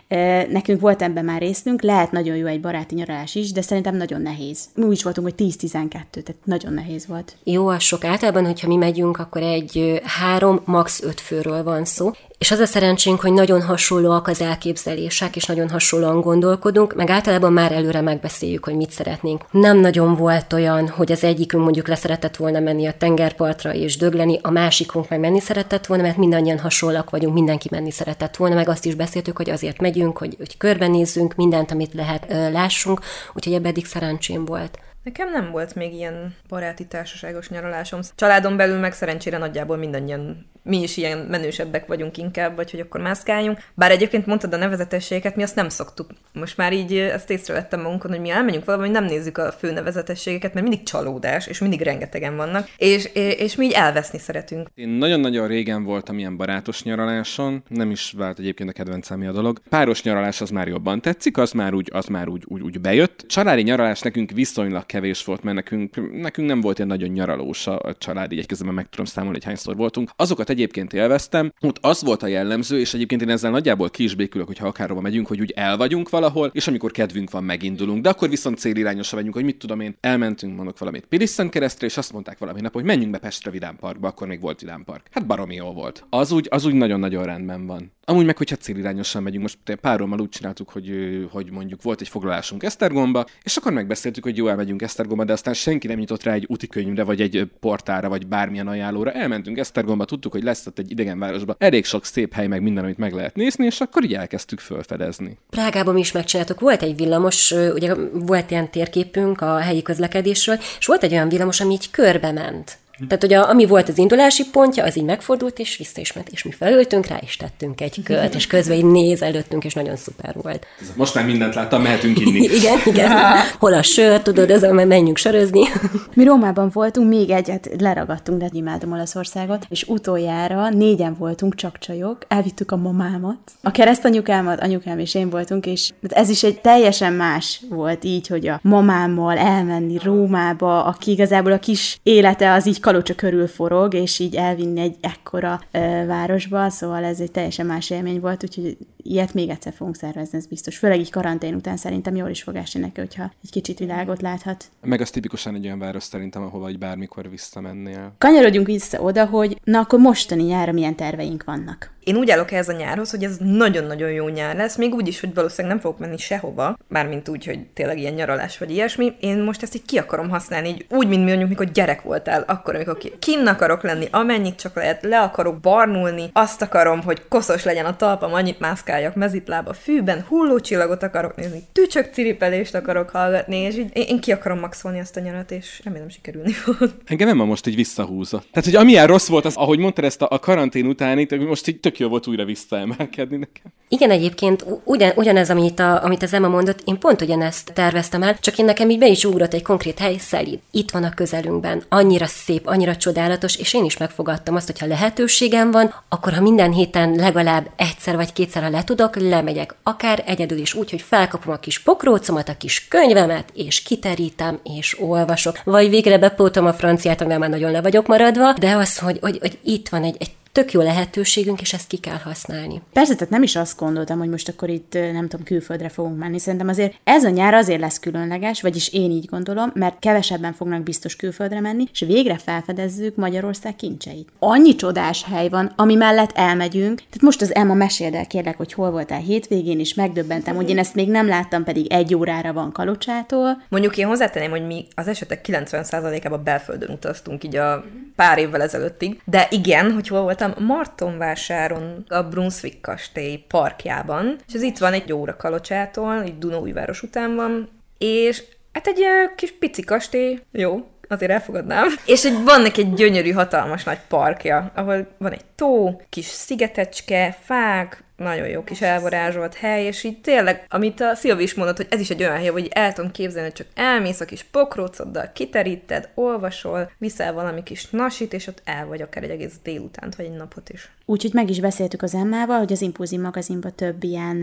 Nekünk 0.49 0.81
volt 0.81 1.03
ebben 1.03 1.25
már 1.25 1.41
részünk, 1.41 1.83
lehet 1.83 2.13
nagyon 2.13 2.37
jó 2.37 2.47
egy 2.47 2.61
baráti 2.61 2.95
nyaralás 2.95 3.35
is, 3.35 3.53
de 3.53 3.63
szerintem 3.63 3.97
nagyon 3.97 4.23
nehéz. 4.23 4.69
Mi 4.75 4.85
úgy 4.85 5.03
voltunk, 5.03 5.27
hogy 5.27 5.53
10-12, 5.61 5.89
tehát 5.89 6.35
nagyon 6.45 6.73
nehéz 6.73 7.07
volt. 7.07 7.37
Jó, 7.45 7.69
az 7.69 7.83
sok. 7.83 8.05
Általában, 8.05 8.47
hogyha 8.47 8.69
mi 8.69 8.77
megyünk, 8.77 9.19
akkor 9.19 9.43
egy 9.43 10.01
három, 10.05 10.61
max. 10.65 11.03
öt 11.03 11.21
főről 11.21 11.63
van 11.63 11.85
szó, 11.85 12.11
és 12.39 12.51
az 12.51 12.59
a 12.59 12.67
szerencsénk, 12.67 13.21
hogy 13.21 13.33
nagyon 13.33 13.63
hasonlóak 13.63 14.29
az 14.29 14.41
elképzelések, 14.41 15.37
és 15.37 15.45
nagyon 15.45 15.69
hasonlóan 15.69 16.21
gondolkodunk, 16.21 16.95
meg 16.95 17.11
általában 17.11 17.53
már 17.53 17.73
előre 17.73 18.01
megbeszéljük, 18.01 18.65
hogy 18.65 18.77
mit 18.77 18.91
szeretnénk. 18.91 19.45
Nem 19.51 19.79
nagyon 19.79 20.17
volt 20.17 20.53
olyan, 20.53 20.89
hogy 20.89 21.13
az 21.13 21.25
egyikünk 21.25 21.63
mondjuk 21.63 21.89
leszeretett 21.89 22.37
volna 22.37 22.61
menni 22.61 22.87
a 22.87 22.97
tengerpartra 22.99 23.75
és 23.75 23.97
dögleni, 23.97 24.39
a 24.43 24.51
másikunk 24.51 25.09
meg 25.09 25.21
menni 25.21 25.41
szeretett 25.41 25.87
volna, 25.87 26.03
mert 26.03 26.17
mindannyian 26.17 26.59
hasonlóak 26.59 27.11
vagyunk, 27.11 27.35
mindenki 27.35 27.69
menni 27.71 27.91
szeretett 27.91 28.37
volna, 28.37 28.55
meg 28.55 28.69
azt 28.69 28.85
is 28.85 28.95
beszéltük, 28.95 29.37
hogy 29.37 29.51
azért 29.51 29.81
megyünk, 29.81 30.19
hogy, 30.19 30.35
hogy 30.39 30.57
körbenézzünk, 30.57 31.35
mindent, 31.35 31.71
amit 31.71 31.95
lehet, 31.95 32.27
lássunk, 32.53 33.01
úgyhogy 33.35 33.53
ebben 33.53 33.71
eddig 33.71 33.87
szerencsém 33.87 34.45
volt. 34.45 34.79
Nekem 35.09 35.31
nem 35.31 35.51
volt 35.51 35.75
még 35.75 35.93
ilyen 35.93 36.35
baráti 36.49 36.87
társaságos 36.87 37.49
nyaralásom. 37.49 38.01
Családon 38.15 38.57
belül 38.57 38.79
meg 38.79 38.93
szerencsére 38.93 39.39
nagyjából 39.39 39.77
mindannyian 39.77 40.47
mi 40.69 40.83
is 40.83 40.97
ilyen 40.97 41.19
menősebbek 41.19 41.87
vagyunk 41.87 42.17
inkább, 42.17 42.57
vagy 42.57 42.71
hogy 42.71 42.81
akkor 42.81 43.01
mászkáljunk. 43.01 43.59
Bár 43.75 43.91
egyébként 43.91 44.27
mondtad 44.27 44.53
a 44.53 44.57
nevezetességeket, 44.57 45.37
mi 45.37 45.43
azt 45.43 45.55
nem 45.55 45.69
szoktuk. 45.69 46.11
Most 46.33 46.57
már 46.57 46.73
így 46.73 46.97
ezt 46.97 47.31
észrevettem 47.31 47.81
magunkon, 47.81 48.11
hogy 48.11 48.21
mi 48.21 48.31
elmegyünk 48.31 48.65
valami, 48.65 48.85
hogy 48.85 48.93
nem 48.93 49.05
nézzük 49.05 49.39
a 49.39 49.53
fő 49.53 49.73
nevezetességeket, 49.73 50.55
mert 50.55 50.69
mindig 50.69 50.87
csalódás, 50.87 51.47
és 51.47 51.59
mindig 51.59 51.81
rengetegen 51.81 52.37
vannak, 52.37 52.69
és, 52.77 53.05
és 53.15 53.57
mi 53.57 53.65
így 53.65 53.73
elveszni 53.73 54.19
szeretünk. 54.19 54.69
Én 54.75 54.89
nagyon-nagyon 54.89 55.47
régen 55.47 55.85
voltam 55.85 56.19
ilyen 56.19 56.37
barátos 56.37 56.83
nyaraláson, 56.83 57.63
nem 57.69 57.91
is 57.91 58.15
vált 58.17 58.39
egyébként 58.39 58.71
a 58.71 58.73
kedvencem 58.73 59.27
a 59.29 59.33
dolog. 59.33 59.61
Páros 59.69 60.03
nyaralás 60.03 60.41
az 60.41 60.51
már 60.51 60.69
jobban 60.69 61.01
tetszik, 61.01 61.37
az 61.37 61.53
már 61.53 61.75
úgy, 61.75 61.89
az 61.93 62.07
már 62.07 62.29
úgy, 62.29 62.43
úgy, 62.47 62.61
úgy 62.61 62.81
bejött. 62.81 63.25
Családi 63.27 63.63
nyaralás 63.63 64.01
nekünk 64.01 64.31
viszonylag 64.31 64.87
kevés 64.99 65.25
volt, 65.25 65.43
mert 65.43 65.57
nekünk, 65.57 66.13
nekünk 66.21 66.49
nem 66.49 66.61
volt 66.61 66.77
ilyen 66.77 66.89
nagyon 66.89 67.09
nyaralós 67.09 67.67
a 67.67 67.95
család, 67.99 68.33
így 68.33 68.39
egy 68.39 68.47
közben 68.47 68.75
meg 68.75 68.89
tudom 68.89 69.07
számolni, 69.07 69.37
hogy 69.37 69.47
hányszor 69.47 69.77
voltunk. 69.77 70.11
Azokat 70.17 70.51
egyébként 70.51 70.93
élveztem, 70.93 71.53
ott 71.61 71.79
az 71.81 72.03
volt 72.03 72.23
a 72.23 72.27
jellemző, 72.27 72.79
és 72.81 72.95
egyébként 72.95 73.23
én 73.23 73.29
ezzel 73.29 73.51
nagyjából 73.51 73.91
ki 73.91 74.03
is 74.03 74.15
békülök, 74.15 74.47
hogyha 74.47 74.67
akárhova 74.67 75.01
megyünk, 75.01 75.27
hogy 75.27 75.41
úgy 75.41 75.53
el 75.57 75.77
vagyunk 75.77 76.09
valahol, 76.09 76.51
és 76.53 76.67
amikor 76.67 76.91
kedvünk 76.91 77.31
van, 77.31 77.45
megindulunk. 77.45 78.03
De 78.03 78.09
akkor 78.09 78.29
viszont 78.29 78.59
célirányosan 78.59 79.19
vagyunk, 79.19 79.35
hogy 79.35 79.45
mit 79.45 79.59
tudom 79.59 79.81
én, 79.81 79.97
elmentünk, 80.01 80.57
mondok 80.57 80.79
valamit 80.79 81.07
Piliszent 81.07 81.51
keresztre, 81.51 81.87
és 81.87 81.97
azt 81.97 82.13
mondták 82.13 82.39
valami 82.39 82.61
nap, 82.61 82.73
hogy 82.73 82.85
menjünk 82.85 83.11
be 83.11 83.19
Pestre 83.19 83.51
Vidám 83.51 83.77
Parkba, 83.77 84.09
akkor 84.09 84.27
még 84.27 84.41
volt 84.41 84.61
Vidám 84.61 84.85
Park. 84.85 85.07
Hát 85.11 85.27
baromi 85.27 85.55
jó 85.55 85.73
volt. 85.73 86.05
Az 86.11 86.33
úgy, 86.33 86.47
az 86.51 86.65
úgy 86.65 86.75
nagyon-nagyon 86.75 87.25
rendben 87.25 87.67
van. 87.67 87.93
Amúgy 88.09 88.25
meg, 88.25 88.37
hogyha 88.37 88.57
célirányosan 88.57 89.23
megyünk, 89.23 89.43
most 89.43 89.77
párommal 89.81 90.21
úgy 90.21 90.29
csináltuk, 90.29 90.71
hogy, 90.71 90.91
hogy 91.31 91.51
mondjuk 91.51 91.83
volt 91.83 92.01
egy 92.01 92.09
foglalásunk 92.09 92.63
Esztergomba, 92.63 93.25
és 93.43 93.57
akkor 93.57 93.73
megbeszéltük, 93.73 94.25
hogy 94.25 94.37
jó, 94.37 94.49
elmegyünk 94.49 94.83
Esztergomba, 94.83 95.25
de 95.25 95.33
aztán 95.33 95.55
senki 95.55 95.87
nem 95.87 95.99
nyitott 95.99 96.23
rá 96.23 96.33
egy 96.33 96.45
útikönyvre, 96.49 97.03
vagy 97.03 97.21
egy 97.21 97.51
portára, 97.61 98.09
vagy 98.09 98.27
bármilyen 98.27 98.69
ajánlóra. 98.69 99.11
Elmentünk 99.11 99.59
Esztergomba, 99.59 100.05
tudtuk, 100.05 100.33
hogy 100.33 100.43
lesz 100.43 100.67
ott 100.67 100.79
egy 100.79 100.91
idegen 100.91 101.19
városba 101.19 101.57
elég 101.59 101.85
sok 101.85 102.05
szép 102.05 102.35
hely, 102.35 102.47
meg 102.47 102.63
minden, 102.63 102.85
amit 102.85 102.99
meg 102.99 103.13
lehet 103.13 103.37
nézni, 103.37 103.65
és 103.65 103.81
akkor 103.81 104.05
így 104.05 104.15
elkezdtük 104.15 104.61
fölfedezni. 104.61 105.39
Prágában 105.51 105.97
is 105.97 106.13
megcsináltuk. 106.13 106.61
Volt 106.61 106.83
egy 106.83 106.97
villamos, 106.97 107.51
ugye 107.51 107.95
volt 108.13 108.51
ilyen 108.51 108.71
térképünk 108.71 109.41
a 109.41 109.59
helyi 109.59 109.83
közlekedésről, 109.83 110.59
és 110.79 110.87
volt 110.87 111.03
egy 111.03 111.13
olyan 111.13 111.29
villamos, 111.29 111.61
ami 111.61 111.73
így 111.73 111.91
körbe 111.91 112.33
ment. 112.33 112.79
Tehát, 113.07 113.23
hogy 113.23 113.33
a, 113.33 113.49
ami 113.49 113.67
volt 113.67 113.89
az 113.89 113.99
indulási 113.99 114.45
pontja, 114.53 114.85
az 114.85 114.97
így 114.97 115.05
megfordult, 115.05 115.59
és 115.59 115.77
vissza 115.77 116.01
is 116.01 116.13
ment, 116.13 116.29
és 116.29 116.43
mi 116.43 116.51
felültünk 116.51 117.07
rá, 117.07 117.17
és 117.21 117.37
tettünk 117.37 117.81
egy 117.81 118.03
költ, 118.05 118.35
és 118.35 118.47
közben 118.47 118.77
így 118.77 118.85
néz 118.85 119.23
előttünk, 119.23 119.65
és 119.65 119.75
nagyon 119.75 119.97
szuper 119.97 120.35
volt. 120.43 120.67
Most 120.97 121.15
már 121.15 121.25
mindent 121.25 121.55
láttam, 121.55 121.83
mehetünk 121.83 122.21
inni. 122.21 122.41
igen, 122.59 122.79
igen. 122.85 123.11
Hol 123.59 123.75
a 123.75 123.83
sör, 123.83 124.23
tudod, 124.23 124.51
ez 124.51 124.63
a 124.63 124.73
menjünk 124.73 125.17
sörözni. 125.17 125.63
mi 126.15 126.25
Rómában 126.25 126.71
voltunk, 126.73 127.09
még 127.09 127.31
egyet 127.31 127.71
leragadtunk, 127.79 128.41
de 128.41 128.49
imádom 128.53 128.93
Olaszországot, 128.93 129.67
és 129.69 129.83
utoljára 129.83 130.69
négyen 130.69 131.17
voltunk, 131.19 131.55
csak 131.55 131.79
csajok, 131.79 132.19
elvittük 132.29 132.71
a 132.71 132.77
mamámat, 132.77 133.39
a 133.63 133.71
keresztanyukámat, 133.71 134.61
anyukám 134.61 134.99
és 134.99 135.15
én 135.15 135.31
voltunk, 135.31 135.67
és 135.67 135.91
ez 136.09 136.29
is 136.29 136.43
egy 136.43 136.61
teljesen 136.61 137.13
más 137.13 137.63
volt 137.69 138.05
így, 138.05 138.27
hogy 138.27 138.49
a 138.49 138.61
mamámmal 138.63 139.39
elmenni 139.39 139.99
Rómába, 140.03 140.85
aki 140.85 141.11
igazából 141.11 141.53
a 141.53 141.59
kis 141.59 141.99
élete 142.03 142.53
az 142.53 142.67
így 142.67 142.81
Kalocsa 142.89 143.15
körül 143.15 143.47
forog, 143.47 143.95
és 143.95 144.19
így 144.19 144.37
elvinni 144.37 144.81
egy 144.81 144.97
ekkora 145.01 145.61
ö, 145.71 146.07
városba, 146.07 146.69
szóval 146.69 147.05
ez 147.05 147.21
egy 147.21 147.31
teljesen 147.31 147.67
más 147.67 147.91
élmény 147.91 148.21
volt, 148.21 148.43
úgyhogy 148.43 148.77
ilyet 149.03 149.35
még 149.35 149.49
egyszer 149.49 149.73
fogunk 149.73 149.97
szervezni, 149.97 150.39
ez 150.39 150.47
biztos. 150.47 150.77
Főleg 150.77 150.99
így 150.99 151.11
karantén 151.11 151.55
után 151.55 151.77
szerintem 151.77 152.17
jól 152.17 152.29
is 152.29 152.43
fog 152.43 152.55
esni 152.55 152.81
neki, 152.81 153.01
hogyha 153.01 153.33
egy 153.43 153.51
kicsit 153.51 153.79
világot 153.79 154.21
láthat. 154.21 154.65
Meg 154.83 155.01
az 155.01 155.11
tipikusan 155.11 155.55
egy 155.55 155.65
olyan 155.65 155.79
város 155.79 156.03
szerintem, 156.03 156.43
ahova 156.43 156.69
egy 156.69 156.79
bármikor 156.79 157.31
visszamennél. 157.31 158.13
Kanyarodjunk 158.19 158.67
vissza 158.67 159.01
oda, 159.01 159.27
hogy 159.27 159.61
na 159.65 159.79
akkor 159.79 159.99
mostani 159.99 160.43
nyára 160.43 160.73
milyen 160.73 160.97
terveink 160.97 161.45
vannak. 161.45 161.91
Én 162.09 162.17
úgy 162.17 162.31
állok 162.31 162.53
ez 162.53 162.69
a 162.69 162.73
nyárhoz, 162.73 163.11
hogy 163.11 163.25
ez 163.25 163.37
nagyon-nagyon 163.39 164.11
jó 164.11 164.29
nyár 164.29 164.57
lesz, 164.57 164.77
még 164.77 164.95
úgy 164.95 165.09
is, 165.09 165.21
hogy 165.21 165.35
valószínűleg 165.35 165.71
nem 165.71 165.83
fogok 165.83 165.99
menni 165.99 166.17
sehova, 166.17 166.77
mármint 166.89 167.29
úgy, 167.29 167.45
hogy 167.45 167.67
tényleg 167.75 167.99
ilyen 167.99 168.15
nyaralás 168.15 168.59
vagy 168.59 168.71
ilyesmi. 168.71 169.13
Én 169.21 169.39
most 169.39 169.63
ezt 169.63 169.75
így 169.75 169.85
ki 169.85 169.99
akarom 169.99 170.29
használni, 170.29 170.69
így 170.69 170.87
úgy, 170.91 171.09
mint 171.09 171.25
mondjuk, 171.25 171.49
mikor 171.49 171.71
gyerek 171.71 172.03
voltál, 172.03 172.45
akkor, 172.47 172.75
amikor 172.75 172.99
kinn 173.19 173.47
akarok 173.47 173.83
lenni, 173.83 174.09
amennyit 174.11 174.57
csak 174.61 174.75
lehet, 174.75 175.03
le 175.03 175.21
akarok 175.21 175.61
barnulni, 175.61 176.31
azt 176.33 176.63
akarom, 176.63 177.03
hogy 177.03 177.23
koszos 177.29 177.65
legyen 177.65 177.85
a 177.85 177.97
talpam, 177.97 178.33
annyit 178.33 178.61
mászkáljak 178.61 179.15
mezitlába 179.15 179.73
fűben, 179.73 180.25
hullócsillagot 180.29 181.03
akarok 181.03 181.37
nézni, 181.37 181.63
tücsök 181.73 182.13
ciripelést 182.13 182.75
akarok 182.75 183.11
hallgatni, 183.11 183.57
és 183.57 183.75
így 183.75 183.91
én, 183.93 184.05
én 184.09 184.21
ki 184.21 184.33
akarom 184.33 184.59
maxolni 184.59 184.99
ezt 184.99 185.17
a 185.17 185.21
nyarat, 185.21 185.51
és 185.51 185.81
remélem 185.85 186.09
sikerülni 186.09 186.53
fog. 186.53 186.77
Engem 187.05 187.37
nem 187.37 187.47
most 187.47 187.67
így 187.67 187.75
visszahúzza. 187.75 188.43
Tehát, 188.53 188.69
hogy 188.71 188.77
amilyen 188.77 189.07
rossz 189.07 189.29
volt, 189.29 189.45
az, 189.45 189.57
ahogy 189.57 189.79
mondtad 189.79 190.05
ezt 190.05 190.23
a, 190.23 190.27
a 190.31 190.39
karantén 190.39 190.87
utáni, 190.87 191.27
most 191.47 191.69
így 191.69 191.81
tök 191.81 191.97
jó 191.99 192.09
volt 192.09 192.27
újra 192.27 192.45
visszaemelkedni 192.45 193.37
nekem. 193.37 193.73
Igen, 193.91 194.11
egyébként 194.11 194.65
ugyan, 194.85 195.13
ugyanez, 195.15 195.51
amit, 195.51 195.81
a, 195.81 196.05
amit 196.05 196.23
az 196.23 196.33
Emma 196.33 196.49
mondott, 196.49 196.81
én 196.85 196.99
pont 196.99 197.23
ugyanezt 197.23 197.73
terveztem 197.73 198.23
el, 198.23 198.39
csak 198.39 198.59
én 198.59 198.65
nekem 198.65 198.91
így 198.91 198.99
be 198.99 199.07
is 199.07 199.25
ugrott 199.25 199.55
egy 199.55 199.63
konkrét 199.63 199.99
hely, 199.99 200.17
Szelid. 200.17 200.59
Itt 200.71 200.91
van 200.91 201.05
a 201.05 201.15
közelünkben, 201.15 201.83
annyira 201.89 202.27
szép, 202.27 202.67
annyira 202.67 202.97
csodálatos, 202.97 203.57
és 203.57 203.75
én 203.75 203.85
is 203.85 203.97
megfogadtam 203.97 204.55
azt, 204.55 204.67
hogy 204.67 204.79
ha 204.79 204.87
lehetőségem 204.87 205.71
van, 205.71 205.95
akkor 206.09 206.33
ha 206.33 206.41
minden 206.41 206.73
héten 206.73 207.15
legalább 207.15 207.71
egyszer 207.77 208.17
vagy 208.17 208.33
kétszer, 208.33 208.63
ha 208.63 208.69
le 208.69 208.85
tudok, 208.85 209.17
lemegyek, 209.17 209.75
akár 209.83 210.23
egyedül 210.27 210.59
is 210.59 210.75
úgy, 210.75 210.91
hogy 210.91 211.03
felkapom 211.03 211.53
a 211.53 211.59
kis 211.59 211.79
pokrócomat, 211.79 212.49
a 212.49 212.57
kis 212.57 212.89
könyvemet, 212.89 213.53
és 213.55 213.83
kiterítem, 213.83 214.61
és 214.77 215.01
olvasok. 215.01 215.61
Vagy 215.65 215.91
végre 215.91 216.19
bepótom 216.19 216.67
a 216.67 216.73
franciát, 216.73 217.21
amivel 217.21 217.39
már 217.39 217.51
nagyon 217.51 217.71
le 217.71 217.81
vagyok 217.81 218.07
maradva, 218.07 218.53
de 218.53 218.75
az, 218.75 218.99
hogy, 218.99 219.19
hogy, 219.21 219.39
hogy 219.41 219.59
itt 219.63 219.89
van 219.89 220.03
egy, 220.03 220.17
egy 220.19 220.31
tök 220.59 220.73
jó 220.73 220.81
lehetőségünk, 220.81 221.61
és 221.61 221.73
ezt 221.73 221.87
ki 221.87 221.97
kell 221.97 222.19
használni. 222.19 222.83
Persze, 222.93 223.15
tehát 223.15 223.31
nem 223.31 223.43
is 223.43 223.57
azt 223.57 223.79
gondoltam, 223.79 224.19
hogy 224.19 224.29
most 224.29 224.49
akkor 224.49 224.69
itt 224.69 224.93
nem 224.93 225.29
tudom, 225.29 225.47
külföldre 225.47 225.89
fogunk 225.89 226.19
menni. 226.19 226.39
Szerintem 226.39 226.69
azért 226.69 226.95
ez 227.05 227.25
a 227.25 227.29
nyár 227.29 227.55
azért 227.55 227.81
lesz 227.81 227.99
különleges, 227.99 228.63
vagyis 228.63 228.93
én 228.93 229.11
így 229.11 229.25
gondolom, 229.25 229.71
mert 229.75 229.99
kevesebben 229.99 230.53
fognak 230.53 230.83
biztos 230.83 231.17
külföldre 231.17 231.61
menni, 231.61 231.85
és 231.93 232.01
végre 232.01 232.39
felfedezzük 232.39 233.17
Magyarország 233.17 233.77
kincseit. 233.77 234.29
Annyi 234.39 234.75
csodás 234.75 235.25
hely 235.25 235.49
van, 235.49 235.73
ami 235.77 235.95
mellett 235.95 236.33
elmegyünk. 236.35 236.97
Tehát 236.97 237.23
most 237.23 237.43
az 237.43 237.55
Emma 237.55 237.75
meséld 237.75 238.15
el, 238.15 238.27
kérlek, 238.27 238.57
hogy 238.57 238.73
hol 238.73 238.91
voltál 238.91 239.21
hétvégén, 239.21 239.79
és 239.79 239.95
megdöbbentem, 239.95 240.57
hogy 240.57 240.71
én 240.71 240.79
ezt 240.79 240.95
még 240.95 241.09
nem 241.09 241.27
láttam, 241.27 241.65
pedig 241.65 241.93
egy 241.93 242.15
órára 242.15 242.53
van 242.53 242.73
Kalocsától. 242.73 243.63
Mondjuk 243.69 243.97
én 243.97 244.07
hozzátenném, 244.07 244.51
hogy 244.51 244.67
mi 244.67 244.87
az 244.95 245.09
esetek 245.09 245.47
90%-ában 245.49 246.45
belföldön 246.45 246.91
utaztunk 246.91 247.45
így 247.45 247.57
a 247.57 247.85
pár 248.17 248.39
évvel 248.39 248.63
ezelőttig, 248.63 249.21
de 249.25 249.47
igen, 249.51 249.93
hogy 249.93 250.09
hol 250.09 250.23
voltam, 250.23 250.48
Martonvásáron, 250.59 252.05
a 252.09 252.23
Brunswick 252.23 252.81
kastély 252.81 253.45
parkjában, 253.49 254.37
és 254.47 254.55
ez 254.55 254.63
itt 254.63 254.79
van 254.79 254.93
egy 254.93 255.13
óra 255.13 255.37
Kalocsától, 255.37 256.23
így 256.27 256.39
Dunóújváros 256.39 257.03
után 257.03 257.35
van, 257.35 257.69
és 257.99 258.43
hát 258.73 258.87
egy 258.87 259.05
kis 259.37 259.53
pici 259.59 259.83
kastély, 259.83 260.41
jó, 260.53 260.87
azért 261.09 261.31
elfogadnám. 261.31 261.87
És 262.07 262.25
egy, 262.25 262.43
van 262.45 262.61
neki 262.61 262.81
egy 262.81 262.95
gyönyörű, 262.95 263.31
hatalmas 263.31 263.85
nagy 263.85 263.99
parkja, 264.09 264.71
ahol 264.75 265.09
van 265.19 265.33
egy 265.33 265.45
tó, 265.55 266.01
kis 266.09 266.27
szigetecske, 266.27 267.37
fák, 267.43 268.03
nagyon 268.19 268.49
jó 268.49 268.65
kis 268.65 268.81
elvarázsolt 268.81 269.55
hely, 269.55 269.85
és 269.85 270.05
így 270.05 270.21
tényleg, 270.21 270.65
amit 270.69 271.01
a 271.01 271.15
Szilvi 271.15 271.43
is 271.43 271.55
mondott, 271.55 271.77
hogy 271.77 271.87
ez 271.91 272.01
is 272.01 272.11
egy 272.11 272.23
olyan 272.23 272.37
hely, 272.37 272.47
hogy 272.47 272.69
el 272.73 272.93
tudom 272.93 273.11
képzelni, 273.11 273.49
hogy 273.49 273.57
csak 273.57 273.67
elmész 273.75 274.21
a 274.21 274.25
kis 274.25 274.43
pokrócoddal, 274.43 275.31
kiteríted, 275.33 276.09
olvasol, 276.15 276.91
viszel 276.99 277.33
valami 277.33 277.63
kis 277.63 277.91
nasit, 277.91 278.33
és 278.33 278.47
ott 278.47 278.63
el 278.65 278.87
vagy 278.87 279.03
akár 279.03 279.23
egy 279.23 279.31
egész 279.31 279.55
délutánt, 279.63 280.15
vagy 280.15 280.27
egy 280.27 280.37
napot 280.37 280.71
is. 280.71 280.91
Úgyhogy 281.05 281.33
meg 281.33 281.51
is 281.51 281.61
beszéltük 281.61 282.03
az 282.03 282.15
Emmával, 282.15 282.59
hogy 282.59 282.73
az 282.73 282.81
Impulzív 282.81 283.21
magazinban 283.21 283.75
több 283.75 284.03
ilyen 284.03 284.39